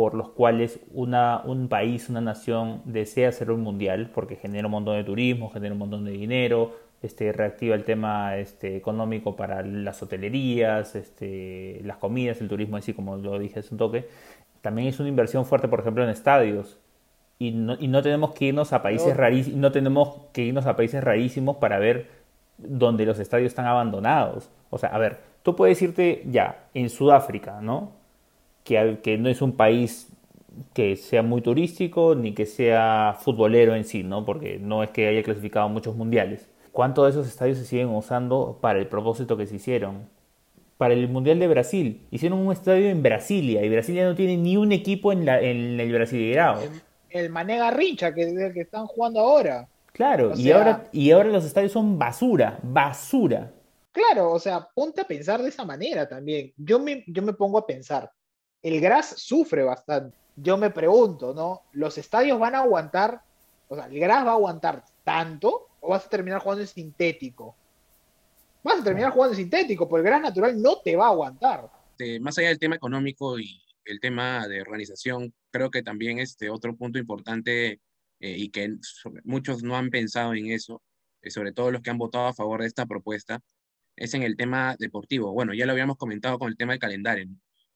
[0.00, 4.70] por los cuales una, un país, una nación desea hacer un mundial, porque genera un
[4.70, 9.62] montón de turismo, genera un montón de dinero, este, reactiva el tema este, económico para
[9.62, 14.08] las hotelerías, este, las comidas, el turismo así como lo dije hace un toque.
[14.62, 16.78] También es una inversión fuerte, por ejemplo, en estadios.
[17.38, 20.76] Y no, y no tenemos que irnos a países rarísimos, no tenemos que irnos a
[20.76, 22.06] países rarísimos para ver
[22.56, 24.48] donde los estadios están abandonados.
[24.70, 27.99] O sea, a ver, tú puedes irte ya en Sudáfrica, ¿no?
[28.64, 30.08] Que, que no es un país
[30.74, 34.24] que sea muy turístico ni que sea futbolero en sí, ¿no?
[34.24, 36.48] Porque no es que haya clasificado muchos mundiales.
[36.72, 40.08] ¿Cuántos de esos estadios se siguen usando para el propósito que se hicieron?
[40.76, 42.06] Para el Mundial de Brasil.
[42.10, 45.78] Hicieron un estadio en Brasilia y Brasilia no tiene ni un equipo en, la, en
[45.80, 46.60] el Brasileirao.
[46.60, 46.70] El,
[47.10, 49.68] el Mané Garrincha que, que están jugando ahora.
[49.92, 53.52] Claro, y, ahora, y ahora los estadios son basura, basura.
[53.92, 56.52] Claro, o sea, ponte a pensar de esa manera también.
[56.56, 58.10] Yo me, yo me pongo a pensar,
[58.62, 60.16] el Gras sufre bastante.
[60.36, 61.62] Yo me pregunto, ¿no?
[61.72, 63.22] ¿Los estadios van a aguantar?
[63.68, 67.54] O sea, ¿el Gras va a aguantar tanto o vas a terminar jugando en sintético?
[68.62, 71.70] Vas a terminar jugando en sintético, porque el Gras natural no te va a aguantar.
[72.20, 76.76] más allá del tema económico y el tema de organización, creo que también este otro
[76.76, 77.80] punto importante
[78.20, 78.76] eh, y que
[79.24, 80.82] muchos no han pensado en eso,
[81.22, 83.40] eh, sobre todo los que han votado a favor de esta propuesta,
[83.96, 85.32] es en el tema deportivo.
[85.32, 87.28] Bueno, ya lo habíamos comentado con el tema del calendario,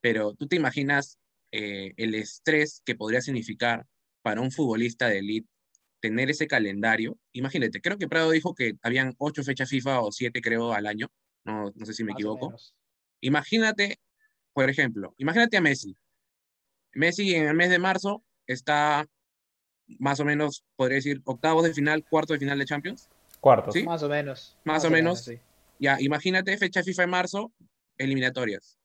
[0.05, 1.19] pero tú te imaginas
[1.51, 3.87] eh, el estrés que podría significar
[4.21, 5.49] para un futbolista de élite
[5.99, 7.17] tener ese calendario.
[7.33, 11.11] Imagínate, creo que Prado dijo que habían ocho fechas FIFA o siete, creo, al año.
[11.43, 12.55] No, no sé si me equivoco.
[13.23, 13.99] Imagínate,
[14.53, 15.97] por ejemplo, imagínate a Messi.
[16.93, 19.09] Messi en el mes de marzo está
[19.87, 23.09] más o menos, podría decir, octavos de final, cuarto de final de Champions.
[23.41, 23.73] Cuarto.
[23.73, 23.85] ¿Sí?
[23.85, 24.59] Más o menos.
[24.65, 25.31] Más, o, menos.
[25.79, 27.53] Ya, imagínate, fecha FIFA en marzo,
[27.97, 28.79] eliminatorias.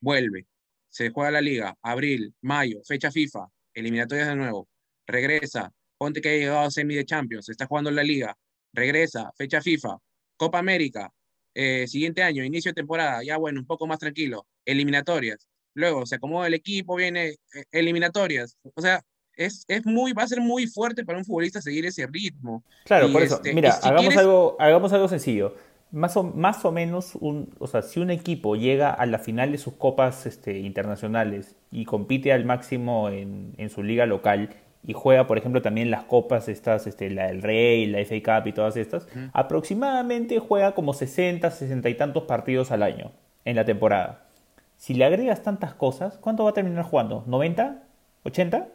[0.00, 0.46] Vuelve.
[0.94, 1.76] Se juega la liga.
[1.82, 4.68] Abril, mayo, fecha FIFA, eliminatorias de nuevo.
[5.08, 5.72] Regresa.
[5.98, 7.48] Ponte que ha llegado a semi de Champions.
[7.48, 8.36] Está jugando en la liga.
[8.72, 9.32] Regresa.
[9.36, 9.98] Fecha FIFA.
[10.36, 11.12] Copa América.
[11.52, 13.24] Eh, siguiente año, inicio de temporada.
[13.24, 14.46] Ya bueno, un poco más tranquilo.
[14.64, 15.48] Eliminatorias.
[15.74, 17.38] Luego se acomoda el equipo, viene eh,
[17.72, 18.56] eliminatorias.
[18.74, 19.02] O sea,
[19.34, 22.62] es, es, muy, va a ser muy fuerte para un futbolista seguir ese ritmo.
[22.84, 23.34] Claro, por eso.
[23.34, 25.56] Este, Mira, hagamos, algo, hagamos algo sencillo.
[25.94, 29.52] Más o, más o menos, un, o sea, si un equipo llega a la final
[29.52, 34.50] de sus copas este, internacionales y compite al máximo en, en, su liga local
[34.86, 38.48] y juega, por ejemplo, también las copas, estas, este, la del Rey, la FA Cup
[38.48, 43.12] y todas estas, aproximadamente juega como 60, 60 y tantos partidos al año
[43.44, 44.26] en la temporada.
[44.76, 47.24] Si le agregas tantas cosas, ¿cuánto va a terminar jugando?
[47.26, 47.78] ¿90?
[48.24, 48.66] ¿80?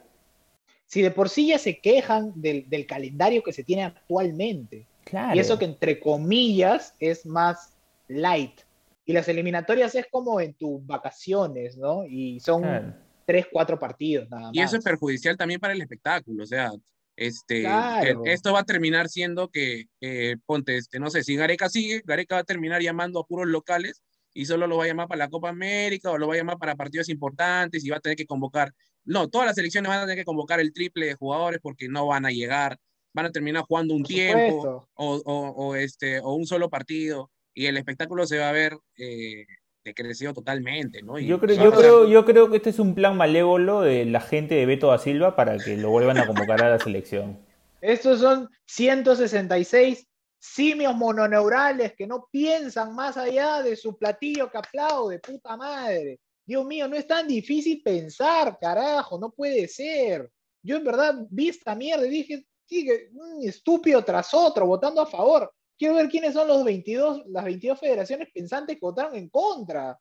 [0.90, 4.86] si de por sí ya se quejan del, del calendario que se tiene actualmente.
[5.10, 5.36] Claro.
[5.36, 7.76] Y eso que entre comillas es más
[8.08, 8.60] light.
[9.04, 12.04] Y las eliminatorias es como en tus vacaciones, ¿no?
[12.06, 12.94] Y son claro.
[13.26, 14.52] tres, cuatro partidos nada más.
[14.54, 16.70] Y eso es perjudicial también para el espectáculo, o sea,
[17.16, 18.22] este, claro.
[18.24, 22.36] esto va a terminar siendo que, eh, ponte, este, no sé, si Gareca sigue, Gareca
[22.36, 24.02] va a terminar llamando a puros locales
[24.32, 26.58] y solo lo va a llamar para la Copa América o lo va a llamar
[26.58, 28.72] para partidos importantes y va a tener que convocar
[29.04, 32.06] no, todas las selecciones van a tener que convocar el triple de jugadores porque no
[32.06, 32.78] van a llegar,
[33.12, 37.66] van a terminar jugando un tiempo o, o, o, este, o un solo partido y
[37.66, 39.44] el espectáculo se va a ver eh,
[39.84, 41.18] decrecido totalmente, ¿no?
[41.18, 44.20] Y yo, creo, yo, creo, yo creo que este es un plan malévolo de la
[44.20, 47.38] gente de Beto da Silva para que lo vuelvan a convocar a la selección.
[47.80, 50.06] Estos son 166
[50.38, 56.20] simios mononeurales que no piensan más allá de su platillo que aplaude, puta madre.
[56.46, 60.30] Dios mío, no es tan difícil pensar, carajo, no puede ser.
[60.62, 65.06] Yo en verdad vi esta mierda y dije, sigue un estúpido tras otro, votando a
[65.06, 65.52] favor.
[65.76, 69.98] quiero ver quiénes son los 22, las 22 federaciones pensantes que votaron en contra.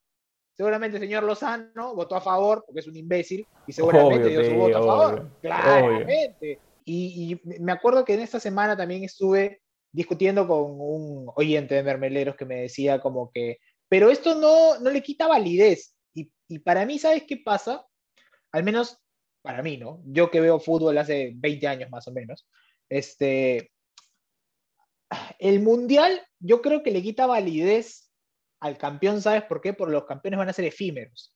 [0.55, 4.53] Seguramente el señor Lozano votó a favor porque es un imbécil y seguramente dio su
[4.53, 5.29] voto a favor.
[5.41, 6.59] Claramente.
[6.85, 9.61] Y, y, me acuerdo que en esta semana también estuve
[9.91, 13.57] discutiendo con un oyente de Mermeleros que me decía como que,
[13.87, 15.95] pero esto no, no le quita validez.
[16.13, 17.85] Y, y para mí, ¿sabes qué pasa?
[18.51, 18.99] Al menos
[19.41, 20.01] para mí, ¿no?
[20.05, 22.47] Yo que veo fútbol hace 20 años más o menos,
[22.89, 23.71] este,
[25.39, 28.11] el mundial yo creo que le quita validez
[28.59, 29.73] al campeón, ¿sabes por qué?
[29.73, 31.33] Porque los campeones van a ser efímeros.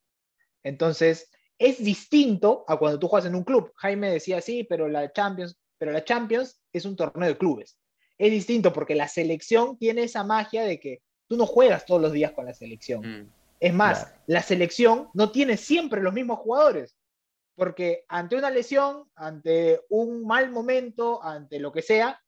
[0.64, 3.72] Entonces, es distinto a cuando tú juegas en un club.
[3.78, 7.78] Jaime decía, sí, pero la Champions, pero la Champions es un torneo de clubes.
[8.18, 12.12] Es distinto porque la selección tiene esa magia de que tú no juegas todos los
[12.12, 13.01] días con la selección.
[13.01, 13.32] Mm.
[13.60, 16.97] es más, la selección no tiene siempre los mismos jugadores
[17.56, 22.20] porque ante una lesión, ante un mal momento, ante lo que sea,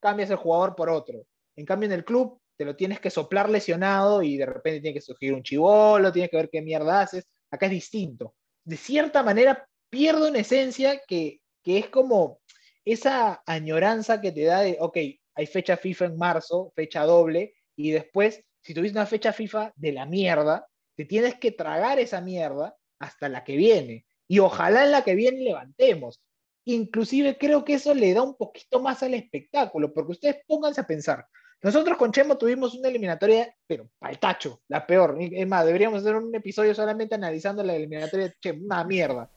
[0.00, 1.26] cambias el jugador por otro.
[1.56, 4.94] En cambio, en el club te lo tienes que soplar lesionado y de repente tiene
[4.94, 7.26] que surgir un chivolo, tienes que ver qué mierda haces.
[7.50, 8.34] Acá es distinto.
[8.64, 12.40] De cierta manera, pierdo en esencia que, que es como
[12.84, 14.96] esa añoranza que te da de, ok,
[15.34, 19.92] hay fecha FIFA en marzo, fecha doble, y después, si tuviste una fecha FIFA de
[19.92, 24.90] la mierda, te tienes que tragar esa mierda hasta la que viene y ojalá en
[24.90, 26.20] la que viene levantemos.
[26.64, 30.86] Inclusive creo que eso le da un poquito más al espectáculo, porque ustedes pónganse a
[30.86, 31.26] pensar.
[31.62, 35.16] Nosotros con Chemo tuvimos una eliminatoria, pero el tacho, la peor.
[35.20, 39.30] Es más, deberíamos hacer un episodio solamente analizando la eliminatoria de Chemo, una mierda.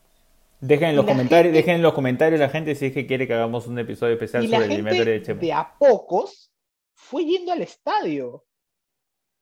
[0.60, 3.34] Dejen en los comentarios, dejen en los comentarios la gente si es que quiere que
[3.34, 5.42] hagamos un episodio especial sobre la eliminatoria de Chemo.
[5.42, 6.52] De a pocos
[6.96, 8.44] fue yendo al estadio.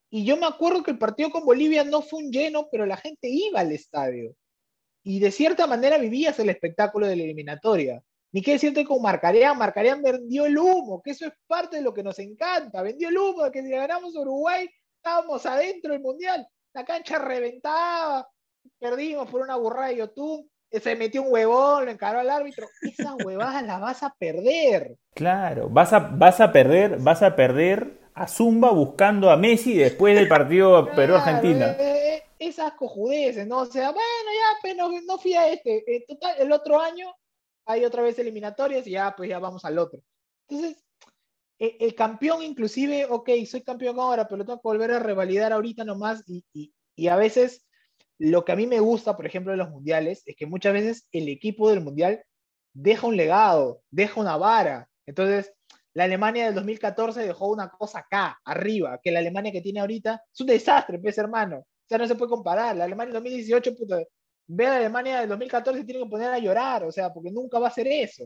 [0.09, 2.97] Y yo me acuerdo que el partido con Bolivia no fue un lleno, pero la
[2.97, 4.35] gente iba al estadio
[5.07, 8.03] y de cierta manera vivías el espectáculo de la eliminatoria.
[8.33, 11.93] Ni qué decirte con Marcareán, Marcareán vendió el humo, que eso es parte de lo
[11.93, 16.45] que nos encanta, vendió el humo de que si ganamos Uruguay estábamos adentro del Mundial,
[16.73, 18.27] la cancha reventaba,
[18.77, 23.15] perdimos por una burrada de YouTube, se metió un huevón, lo encaró al árbitro, esas
[23.23, 24.97] huevadas las vas a perder.
[25.15, 30.15] Claro, vas a, vas a perder, vas a perder a Zumba buscando a Messi después
[30.15, 31.77] del partido Perú-Argentina.
[31.79, 32.06] Eh,
[32.39, 33.59] esas cojudeces, ¿no?
[33.59, 34.75] O sea, bueno, ya, pues,
[35.05, 35.83] no, fui a este.
[35.87, 37.13] Eh, total, el otro año
[37.65, 40.01] hay otra vez eliminatorias y ya, pues ya vamos al otro.
[40.47, 40.83] Entonces,
[41.59, 45.53] e, el, campeón inclusive, ok, soy campeón ahora, pero lo tengo que volver a revalidar
[45.53, 47.65] ahorita nomás y, y, y a veces
[48.19, 51.07] lo que a mí me gusta, por ejemplo, de los mundiales, es que muchas veces
[51.11, 52.23] el equipo del mundial
[52.73, 54.89] deja un legado, deja una vara.
[55.05, 55.53] Entonces,
[55.93, 60.21] la Alemania del 2014 dejó una cosa acá, arriba, que la Alemania que tiene ahorita
[60.31, 61.65] es un desastre, pues hermano.
[61.87, 62.75] O sea, no se puede comparar.
[62.75, 64.03] La Alemania del 2018, puta,
[64.45, 67.31] ve a la Alemania del 2014 y tiene que poner a llorar, o sea, porque
[67.31, 68.25] nunca va a ser eso.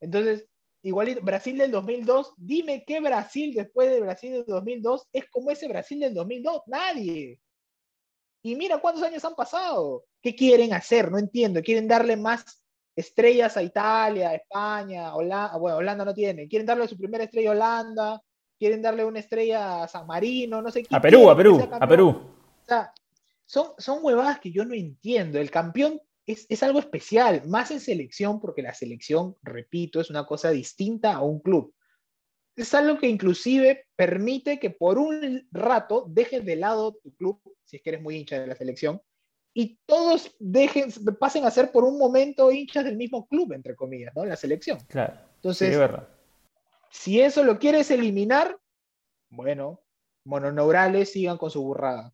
[0.00, 0.46] Entonces,
[0.82, 5.68] igualito, Brasil del 2002, dime qué Brasil después de Brasil del 2002 es como ese
[5.68, 7.38] Brasil del 2002, nadie.
[8.42, 10.04] Y mira cuántos años han pasado.
[10.22, 11.10] ¿Qué quieren hacer?
[11.10, 11.60] No entiendo.
[11.60, 12.62] ¿Quieren darle más
[12.94, 15.58] estrellas a Italia, España, Holanda?
[15.58, 16.48] Bueno, Holanda no tiene.
[16.48, 18.22] ¿Quieren darle su primera estrella a Holanda?
[18.58, 20.62] ¿Quieren darle una estrella a San Marino?
[20.62, 20.96] No sé qué.
[20.96, 22.36] A Perú, a Perú, a Perú
[22.66, 22.92] sea,
[23.44, 25.38] son, son huevadas que yo no entiendo.
[25.38, 30.26] El campeón es, es, algo especial, más en selección, porque la selección, repito, es una
[30.26, 31.72] cosa distinta a un club.
[32.56, 37.76] Es algo que inclusive permite que por un rato dejes de lado tu club, si
[37.76, 39.00] es que eres muy hincha de la selección,
[39.58, 44.14] y todos dejen, pasen a ser por un momento hinchas del mismo club, entre comillas,
[44.14, 44.26] ¿no?
[44.26, 44.78] La selección.
[44.86, 45.18] Claro.
[45.36, 45.78] Entonces,
[46.90, 48.58] si eso lo quieres eliminar,
[49.30, 49.82] bueno,
[50.24, 52.12] mononeurales sigan con su burrada.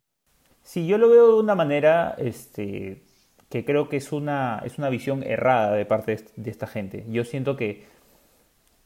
[0.63, 3.03] Sí, yo lo veo de una manera este,
[3.49, 7.05] que creo que es una, es una visión errada de parte de esta gente.
[7.09, 7.83] Yo siento que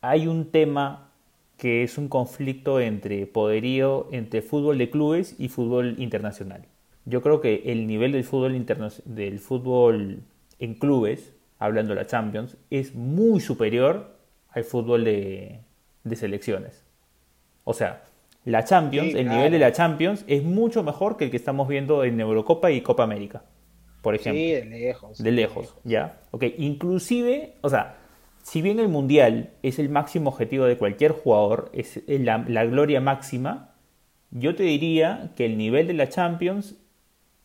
[0.01, 1.11] hay un tema
[1.57, 6.65] que es un conflicto entre poderío, entre fútbol de clubes y fútbol internacional.
[7.05, 8.65] Yo creo que el nivel del fútbol,
[9.05, 10.23] del fútbol
[10.59, 14.17] en clubes, hablando de la Champions, es muy superior
[14.49, 15.61] al fútbol de,
[16.03, 16.83] de selecciones.
[17.63, 18.03] O sea,
[18.47, 22.05] la Champions, el nivel de la Champions es mucho mejor que el que estamos viendo
[22.05, 23.43] en Eurocopa y Copa América,
[24.01, 24.39] por ejemplo.
[24.39, 25.21] Sí, de lejos.
[25.21, 26.21] De lejos, ya.
[26.31, 27.97] Ok, inclusive, o sea,
[28.43, 33.01] si bien el Mundial es el máximo objetivo de cualquier jugador, es la, la gloria
[33.01, 33.73] máxima,
[34.31, 36.77] yo te diría que el nivel de la Champions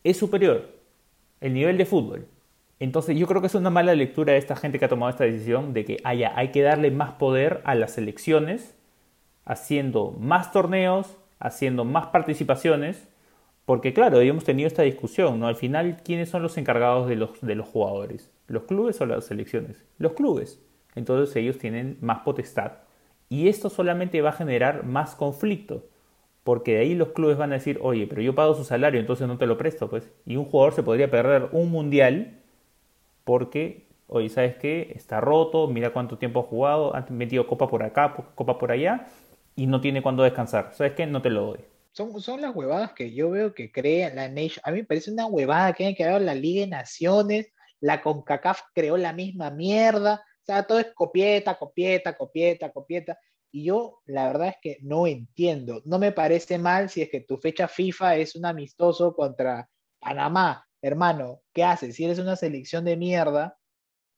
[0.04, 0.68] es superior,
[1.40, 2.28] el nivel de fútbol.
[2.78, 5.24] Entonces yo creo que es una mala lectura de esta gente que ha tomado esta
[5.24, 8.76] decisión de que haya, hay que darle más poder a las selecciones
[9.44, 13.08] haciendo más torneos, haciendo más participaciones,
[13.64, 15.46] porque claro, hemos tenido esta discusión, ¿no?
[15.46, 18.30] Al final, ¿quiénes son los encargados de los, de los jugadores?
[18.48, 19.84] ¿Los clubes o las selecciones?
[19.98, 20.60] Los clubes.
[20.94, 22.72] Entonces ellos tienen más potestad
[23.28, 25.84] Y esto solamente va a generar más conflicto.
[26.44, 29.28] Porque de ahí los clubes van a decir, oye, pero yo pago su salario, entonces
[29.28, 30.10] no te lo presto, pues.
[30.26, 32.40] Y un jugador se podría perder un mundial
[33.24, 34.92] porque, oye, ¿sabes qué?
[34.94, 39.06] Está roto, mira cuánto tiempo ha jugado, ha metido copa por acá, copa por allá,
[39.54, 40.72] y no tiene cuándo descansar.
[40.74, 41.06] ¿Sabes qué?
[41.06, 41.60] No te lo doy.
[41.92, 44.62] Son, son las huevadas que yo veo que crea la Nation.
[44.64, 48.60] A mí me parece una huevada que haya creado la Liga de Naciones, la CONCACAF
[48.74, 53.18] creó la misma mierda, o sea, todo es copieta, copieta, copieta, copieta.
[53.52, 55.82] Y yo la verdad es que no entiendo.
[55.84, 59.68] No me parece mal si es que tu fecha FIFA es un amistoso contra
[60.00, 60.66] Panamá.
[60.80, 61.94] Hermano, ¿qué haces?
[61.94, 63.56] Si eres una selección de mierda,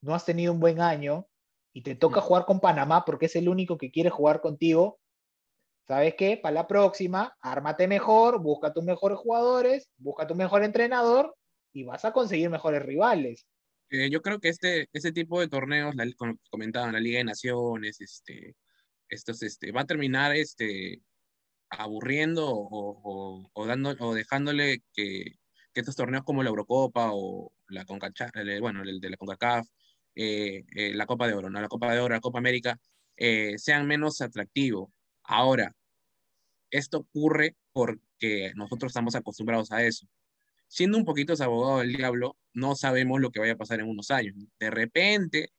[0.01, 1.27] no has tenido un buen año
[1.75, 2.23] y te toca mm.
[2.23, 4.99] jugar con Panamá porque es el único que quiere jugar contigo,
[5.87, 6.37] ¿sabes qué?
[6.37, 11.35] Para la próxima, ármate mejor, busca tus mejores jugadores, busca tu mejor entrenador
[11.73, 13.47] y vas a conseguir mejores rivales.
[13.91, 17.25] Eh, yo creo que este, este tipo de torneos, la, como comentaban, la Liga de
[17.25, 18.57] Naciones, este,
[19.09, 21.03] estos, este, va a terminar este,
[21.69, 25.25] aburriendo o, o, dando, o dejándole que,
[25.73, 28.31] que, estos torneos como la Eurocopa o la Concacha,
[28.61, 29.67] bueno, el de la CONCACAF,
[30.17, 31.61] eh, eh, la Copa de Oro, ¿no?
[31.61, 32.79] la Copa de Oro, la Copa América,
[33.57, 34.91] sean menos atractivos.
[35.25, 35.75] Ahora,
[36.71, 40.07] esto ocurre porque nosotros estamos acostumbrados a eso.
[40.69, 44.11] Siendo un poquito abogado del diablo, no sabemos lo que vaya a pasar en unos
[44.11, 44.35] años.
[44.59, 45.53] De repente,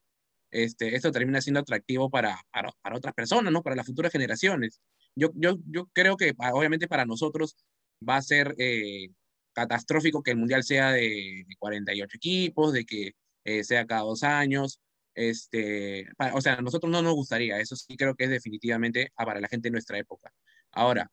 [0.51, 3.63] este, esto termina siendo atractivo para, para, otras personas, ¿no?
[3.63, 4.81] Para las futuras generaciones.
[5.15, 7.55] Yo, yo, yo creo que obviamente para nosotros
[8.07, 9.09] va a ser eh,
[9.53, 13.13] catastrófico que el Mundial sea de, 48 equipos, de que
[13.45, 14.79] eh, sea cada dos años.
[15.15, 19.39] Este, o sea, a nosotros no nos gustaría, eso sí creo que es definitivamente para
[19.39, 20.31] la gente de nuestra época.
[20.71, 21.09] Ahora,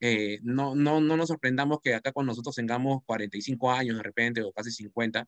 [0.00, 4.42] eh, no, no, no nos sorprendamos que acá con nosotros tengamos 45 años de repente
[4.42, 5.26] o casi 50,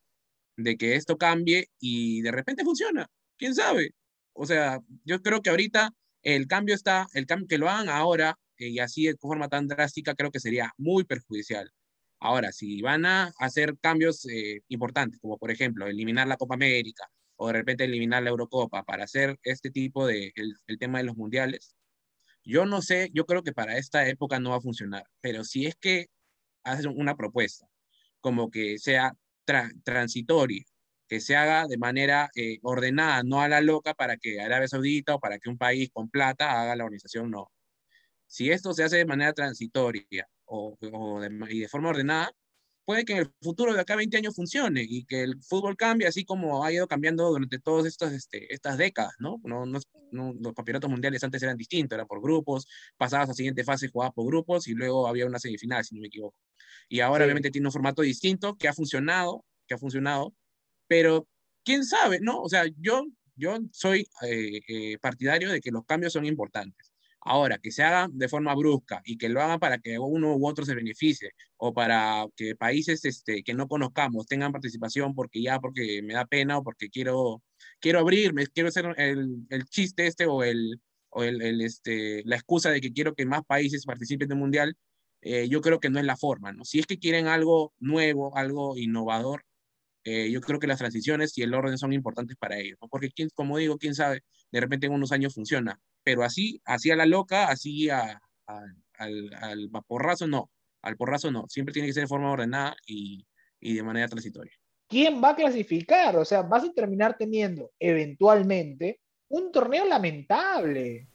[0.57, 3.07] de que esto cambie y de repente funciona
[3.37, 3.91] quién sabe.
[4.33, 5.93] O sea, yo creo que ahorita
[6.23, 9.67] el cambio está, el cambio que lo hagan ahora eh, y así de forma tan
[9.67, 11.71] drástica, creo que sería muy perjudicial.
[12.19, 17.07] Ahora, si van a hacer cambios eh, importantes, como por ejemplo eliminar la Copa América
[17.37, 21.05] o de repente eliminar la Eurocopa para hacer este tipo de, el, el tema de
[21.05, 21.75] los mundiales,
[22.43, 25.65] yo no sé, yo creo que para esta época no va a funcionar, pero si
[25.65, 26.07] es que
[26.63, 27.67] hacen una propuesta
[28.21, 29.13] como que sea
[29.83, 30.63] transitoria
[31.07, 35.15] que se haga de manera eh, ordenada, no a la loca para que Arabia Saudita
[35.15, 37.51] o para que un país con plata haga la organización, no.
[38.27, 40.77] Si esto se hace de manera transitoria o,
[41.49, 42.31] y de forma ordenada,
[42.87, 45.75] puede que en el futuro de acá a 20 años funcione y que el fútbol
[45.75, 49.41] cambie así como ha ido cambiando durante todas estas, este, estas décadas, ¿no?
[49.43, 50.33] No, ¿no?
[50.39, 52.65] Los campeonatos mundiales antes eran distintos, eran por grupos,
[52.95, 56.07] pasabas a siguiente fase, jugabas por grupos y luego había una semifinal, si no me
[56.07, 56.37] equivoco.
[56.87, 60.33] Y ahora obviamente tiene un formato distinto que ha funcionado, que ha funcionado,
[60.87, 61.27] pero
[61.65, 62.41] quién sabe, ¿no?
[62.41, 63.03] O sea, yo,
[63.35, 66.93] yo soy eh, eh, partidario de que los cambios son importantes.
[67.29, 70.47] Ahora, que se hagan de forma brusca y que lo hagan para que uno u
[70.47, 75.59] otro se beneficie o para que países este, que no conozcamos tengan participación porque ya,
[75.59, 77.43] porque me da pena o porque quiero,
[77.81, 82.71] quiero abrirme, quiero hacer el, el chiste este o, el, o el, este, la excusa
[82.71, 84.77] de que quiero que más países participen del mundial,
[85.21, 86.63] eh, yo creo que no es la forma, ¿no?
[86.63, 89.43] Si es que quieren algo nuevo, algo innovador,
[90.05, 93.29] eh, yo creo que las transiciones y el orden son importantes para ellos, porque ¿quién,
[93.35, 97.05] como digo, quién sabe, de repente en unos años funciona, pero así, así a la
[97.05, 100.49] loca, así a, al, al porrazo, no,
[100.81, 103.25] al porrazo no, siempre tiene que ser de forma ordenada y,
[103.59, 104.53] y de manera transitoria.
[104.87, 106.15] ¿Quién va a clasificar?
[106.15, 111.09] O sea, vas a terminar teniendo eventualmente un torneo lamentable.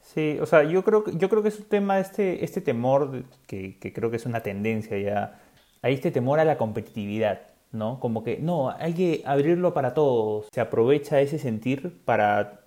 [0.00, 3.80] Sí, o sea, yo creo, yo creo que es un tema, este, este temor, que,
[3.80, 5.42] que creo que es una tendencia ya,
[5.82, 7.48] hay este temor a la competitividad.
[7.72, 8.00] ¿no?
[8.00, 10.48] Como que, no, hay que abrirlo para todos.
[10.52, 12.59] Se aprovecha ese sentir para,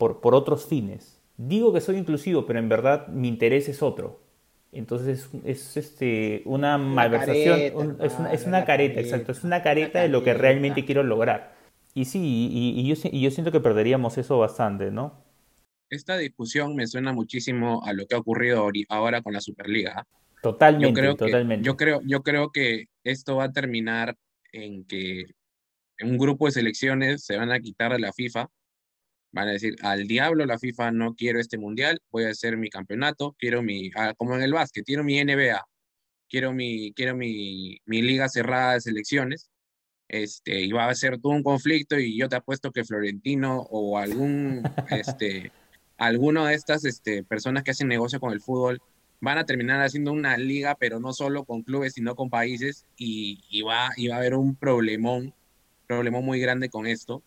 [0.00, 1.20] por, por otros fines.
[1.36, 4.18] Digo que soy inclusivo, pero en verdad mi interés es otro.
[4.72, 7.60] Entonces es, este, una malversación,
[8.00, 11.54] es, una, es una careta, exacto, es una careta de lo que realmente quiero lograr.
[11.92, 15.22] Y sí, y, yo, y yo siento que perderíamos eso bastante, ¿no?
[15.90, 20.06] Esta discusión me suena muchísimo a lo que ha ocurrido ahora con la Superliga.
[20.40, 21.62] Totalmente, yo creo totalmente.
[21.62, 24.16] Que, yo, creo, yo creo que esto va a terminar
[24.52, 25.24] en que
[26.02, 28.48] un grupo de selecciones se van a quitar de la FIFA,
[29.32, 32.70] van a decir, al diablo la FIFA, no quiero este mundial, voy a hacer mi
[32.70, 35.64] campeonato, quiero mi, ah, como en el básquet, quiero mi NBA,
[36.28, 39.50] quiero mi, quiero mi, mi liga cerrada de selecciones,
[40.08, 43.96] este, y va a ser todo un conflicto y yo te apuesto que Florentino o
[43.98, 45.52] algún, este,
[45.98, 48.82] alguno de estas este, personas que hacen negocio con el fútbol
[49.20, 53.62] van a terminar haciendo una liga, pero no solo con clubes, sino con países, y,
[53.62, 55.34] va, y va a haber un problemón,
[55.86, 57.22] problemón muy grande con esto.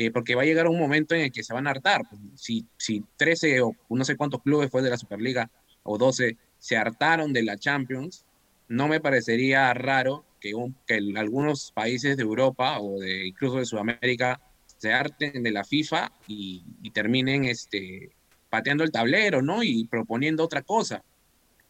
[0.00, 2.02] Eh, porque va a llegar un momento en el que se van a hartar.
[2.36, 5.50] Si, si 13 o no sé cuántos clubes fue de la Superliga
[5.82, 8.24] o 12 se hartaron de la Champions,
[8.68, 10.52] no me parecería raro que,
[10.86, 14.40] que algunos países de Europa o de incluso de Sudamérica
[14.76, 18.12] se harten de la FIFA y, terminen este,
[18.50, 19.64] pateando el tablero, ¿no?
[19.64, 21.02] Y proponiendo otra cosa.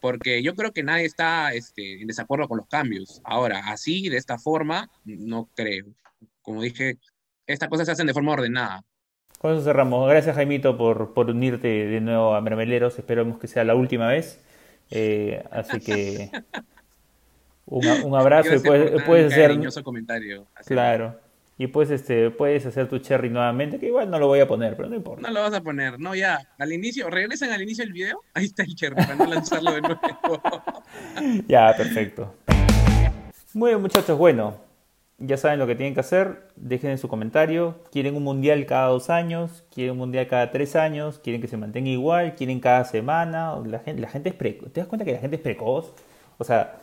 [0.00, 3.22] Porque yo creo que nadie está este, en desacuerdo con los cambios.
[3.24, 5.86] Ahora, así, de esta forma, no creo.
[6.42, 6.98] Como dije,
[7.48, 8.84] estas cosas se hacen de forma ordenada.
[9.38, 10.08] Con eso cerramos.
[10.08, 12.98] Gracias, Jaimito, por, por unirte de nuevo a Mermeleros.
[12.98, 14.40] Esperamos que sea la última vez.
[14.90, 16.30] Eh, así que
[17.66, 19.82] un, abrazo y puedes, puedes hacer...
[19.82, 20.46] comentario.
[20.66, 21.20] Claro.
[21.60, 24.76] Y pues este, puedes hacer tu cherry nuevamente, que igual no lo voy a poner,
[24.76, 25.22] pero no importa.
[25.26, 26.38] No lo vas a poner, no, ya.
[26.56, 29.80] Al inicio, regresan al inicio del video, ahí está el cherry, para no lanzarlo de
[29.80, 30.00] nuevo.
[31.48, 32.32] ya, perfecto.
[33.54, 34.56] Muy bien, muchachos, bueno,
[35.18, 36.48] ya saben lo que tienen que hacer.
[36.56, 37.76] Dejen en su comentario.
[37.92, 39.64] ¿Quieren un mundial cada dos años?
[39.74, 41.18] ¿Quieren un mundial cada tres años?
[41.18, 42.34] ¿Quieren que se mantenga igual?
[42.34, 43.54] ¿Quieren cada semana?
[43.66, 44.72] La gente, la gente es precoz.
[44.72, 45.92] ¿Te das cuenta que la gente es precoz?
[46.38, 46.76] O sea,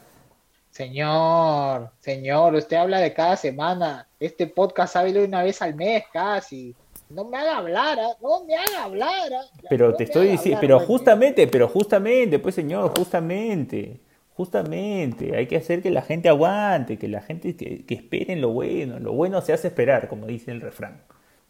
[0.76, 4.10] Señor, señor, usted habla de cada semana.
[4.20, 6.76] Este podcast sale una vez al mes casi.
[7.10, 8.18] No me haga hablar, ¿ah?
[8.22, 9.32] no me haga hablar.
[9.34, 9.46] ¿ah?
[9.70, 14.02] Pero te estoy diciendo, pero justamente, pero justamente, pues señor, justamente,
[14.36, 18.50] justamente, hay que hacer que la gente aguante, que la gente que, que esperen lo
[18.50, 19.00] bueno.
[19.00, 21.02] Lo bueno se hace esperar, como dice el refrán.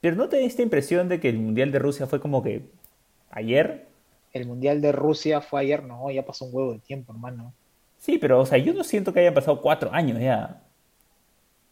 [0.01, 2.63] Pero ¿no te da esta impresión de que el Mundial de Rusia fue como que
[3.31, 3.87] ayer?
[4.33, 7.53] El Mundial de Rusia fue ayer, no, ya pasó un huevo de tiempo, hermano.
[7.97, 10.61] Sí, pero, o sea, yo no siento que hayan pasado cuatro años ya.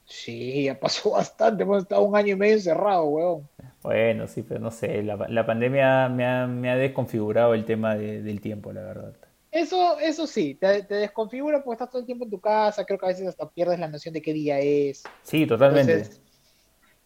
[0.06, 1.64] Sí, ya pasó bastante.
[1.64, 3.48] Hemos estado un año y medio encerrado, weón.
[3.84, 5.04] Bueno, sí, pero no sé.
[5.04, 9.14] La, pandemia me ha, desconfigurado el tema del tiempo, la verdad.
[9.54, 12.84] Eso, eso sí, te, desconfigura porque estás todo el tiempo en tu casa.
[12.86, 15.04] Creo que a veces hasta pierdes la noción de qué día es.
[15.22, 16.10] Sí, totalmente.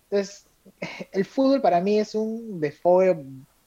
[0.10, 0.48] Entonces,
[1.12, 3.22] el fútbol para mí es un desfogue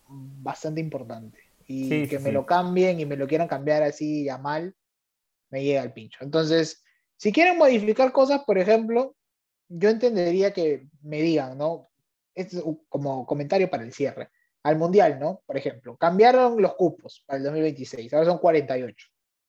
[0.09, 1.39] bastante importante.
[1.67, 4.75] Y que me lo cambien y me lo quieran cambiar así a mal,
[5.51, 6.25] me llega el pincho.
[6.25, 6.83] Entonces,
[7.17, 9.15] si quieren modificar cosas, por ejemplo,
[9.69, 11.91] yo entendería que me digan, ¿no?
[12.35, 12.57] Es
[12.89, 14.31] como comentario para el cierre.
[14.63, 15.43] Al Mundial, ¿no?
[15.47, 19.07] Por ejemplo, cambiaron los cupos para el 2026, ahora son 48.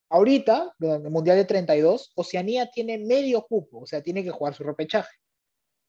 [0.10, 4.54] Ahorita, en el Mundial de 32, Oceanía tiene medio cupo, o sea, tiene que jugar
[4.54, 5.16] su repechaje.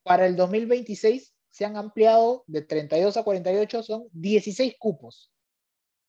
[0.03, 5.33] Para el 2026 se han ampliado de 32 a 48, son 16 cupos.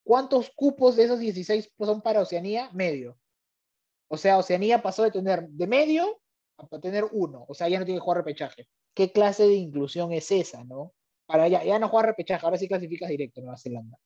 [0.04, 2.70] ¿Cuántos cupos de esos 16 son para Oceanía?
[2.74, 3.18] Medio.
[4.08, 6.22] O sea, Oceanía pasó de tener de medio
[6.58, 7.46] a tener uno.
[7.48, 8.68] O sea, ya no tiene que jugar repechaje.
[8.94, 10.94] ¿Qué clase de inclusión es esa, no?
[11.34, 13.98] Para ya, ya no jugar repechaje, ahora sí clasificas directo Nueva Zelanda.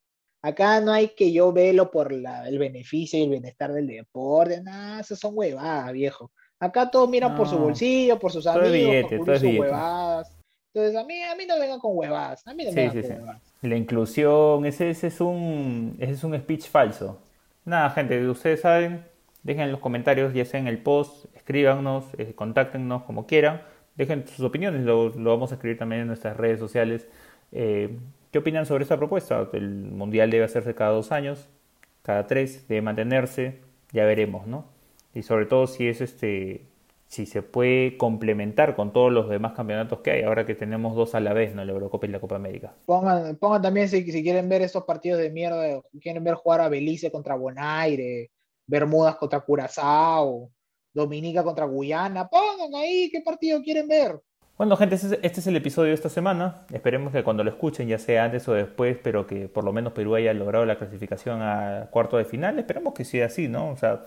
[0.42, 5.02] Acá no hay que yo velo por el beneficio y el bienestar del deporte, nada,
[5.02, 6.32] esas son huevadas, viejo.
[6.58, 10.34] Acá todos miran por su bolsillo, por sus amigos, por sus huevadas.
[10.74, 12.48] Entonces, a mí, a mí no vengan con huevadas.
[12.48, 13.42] A mí no vengan con huevadas.
[13.62, 17.20] La inclusión, ese, ese, es un, ese es un speech falso.
[17.66, 19.04] Nada, gente, ustedes saben,
[19.48, 23.62] Dejen en los comentarios, ya sea en el post, escríbanos, eh, contáctenos como quieran.
[23.98, 27.08] Dejen sus opiniones, lo, vamos a escribir también en nuestras redes sociales.
[27.52, 27.98] Eh,
[28.32, 29.50] ¿Qué opinan sobre esta propuesta?
[29.54, 31.50] El mundial debe hacerse cada dos años,
[32.04, 33.60] cada tres, debe mantenerse,
[33.92, 34.66] ya veremos, ¿no?
[35.16, 36.62] Y sobre todo si es este,
[37.08, 41.16] si se puede complementar con todos los demás campeonatos que hay, ahora que tenemos dos
[41.16, 41.66] a la vez, ¿no?
[41.66, 42.74] La Eurocopa y la Copa América.
[42.86, 46.70] Pongan, pongan también si, si quieren ver estos partidos de mierda, quieren ver jugar a
[46.70, 48.30] Belice contra Bonaire,
[48.68, 50.52] Bermudas contra Curazao,
[50.98, 52.28] Dominica contra Guyana.
[52.28, 54.20] Pongan ahí qué partido quieren ver.
[54.58, 56.66] Bueno, gente, este, este es el episodio de esta semana.
[56.74, 59.94] Esperemos que cuando lo escuchen, ya sea antes o después, pero que por lo menos
[59.94, 62.58] Perú haya logrado la clasificación a cuarto de final.
[62.58, 63.70] Esperemos que sea así, ¿no?
[63.70, 64.06] O sea,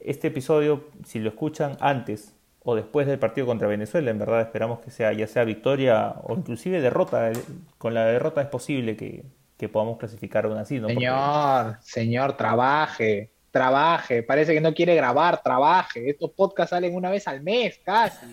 [0.00, 4.80] este episodio, si lo escuchan antes o después del partido contra Venezuela, en verdad esperamos
[4.80, 7.30] que sea ya sea victoria o inclusive derrota.
[7.76, 9.24] Con la derrota es posible que,
[9.70, 10.88] podamos clasificar aún así, ¿no?
[10.88, 16.10] Señor, señor, trabaje trabaje, parece que no quiere grabar, trabaje.
[16.10, 18.26] Estos podcasts salen una vez al mes, casi.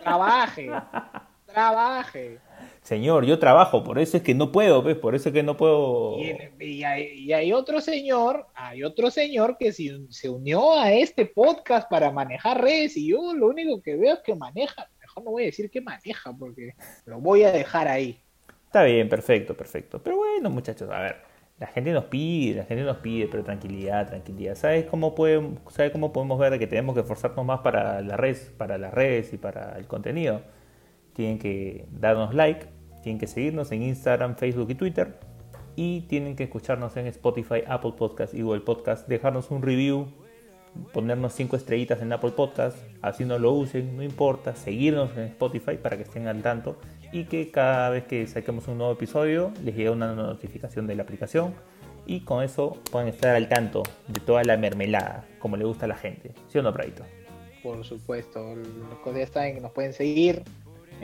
[0.00, 0.70] Trabaje,
[1.46, 2.38] trabaje.
[2.80, 4.96] Señor, yo trabajo, por eso es que no puedo, ¿ves?
[4.96, 6.18] Por eso es que no puedo.
[6.60, 12.62] Y, hay, otro señor, hay otro señor que se, unió a este podcast para manejar
[12.62, 14.88] redes y yo lo único que veo es que maneja.
[15.00, 16.74] Mejor no voy a decir que maneja porque
[17.06, 18.20] lo voy a dejar ahí.
[18.66, 20.02] Está bien, perfecto, perfecto.
[20.02, 24.08] Pero bueno, muchachos, a ver la gente nos pide, la gente nos pide, pero tranquilidad,
[24.08, 24.56] tranquilidad.
[24.56, 28.36] ¿Sabes cómo, podemos, ¿sabe cómo podemos ver que tenemos que esforzarnos más para, la red,
[28.56, 30.42] para las redes y para el contenido?
[31.12, 32.66] Tienen que darnos like,
[33.02, 35.18] tienen que seguirnos en Instagram, Facebook y Twitter.
[35.76, 39.08] Y tienen que escucharnos en Spotify, Apple Podcast y Google Podcast.
[39.08, 40.08] Dejarnos un review
[40.92, 45.76] ponernos cinco estrellitas en Apple Podcast, así no lo usen, no importa, seguirnos en Spotify
[45.76, 46.76] para que estén al tanto
[47.12, 51.02] y que cada vez que saquemos un nuevo episodio les llegue una notificación de la
[51.04, 51.54] aplicación
[52.06, 55.88] y con eso pueden estar al tanto de toda la mermelada, como le gusta a
[55.88, 56.32] la gente.
[56.48, 57.04] ¿Sí o no, Praito?
[57.62, 60.42] Por supuesto, los ya saben nos pueden seguir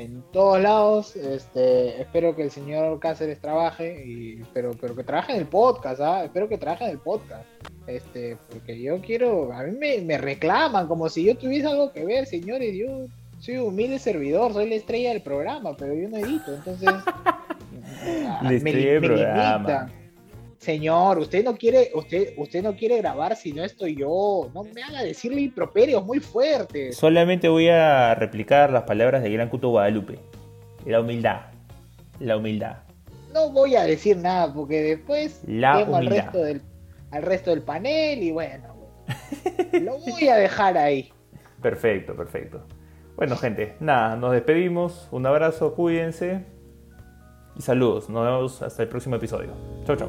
[0.00, 1.16] en todos lados.
[1.16, 6.00] Este, espero que el señor Cáceres trabaje, y, pero, pero que trabaje en el podcast,
[6.00, 6.24] ¿ah?
[6.24, 7.44] espero que trabaje en el podcast.
[7.86, 12.04] Este, porque yo quiero, a mí me, me reclaman como si yo tuviese algo que
[12.04, 13.06] ver, señores, yo
[13.40, 16.88] soy humilde servidor, soy la estrella del programa, pero yo no edito, entonces
[18.42, 19.90] La estrella del programa.
[20.60, 24.50] Señor, usted no quiere, usted, usted no quiere grabar si no estoy yo.
[24.54, 26.98] No me haga decirle improperios muy fuertes.
[26.98, 30.18] Solamente voy a replicar las palabras de Gran Cuto Guadalupe.
[30.84, 31.46] La humildad.
[32.18, 32.76] La humildad.
[33.32, 36.60] No voy a decir nada porque después La al resto del,
[37.10, 38.76] al resto del panel y bueno,
[39.80, 41.10] lo voy a dejar ahí.
[41.62, 42.66] Perfecto, perfecto.
[43.16, 45.08] Bueno, gente, nada, nos despedimos.
[45.10, 46.44] Un abrazo, cuídense.
[47.60, 48.08] Y saludos.
[48.08, 49.50] Nos vemos hasta el próximo episodio.
[49.84, 50.08] Chau, chau.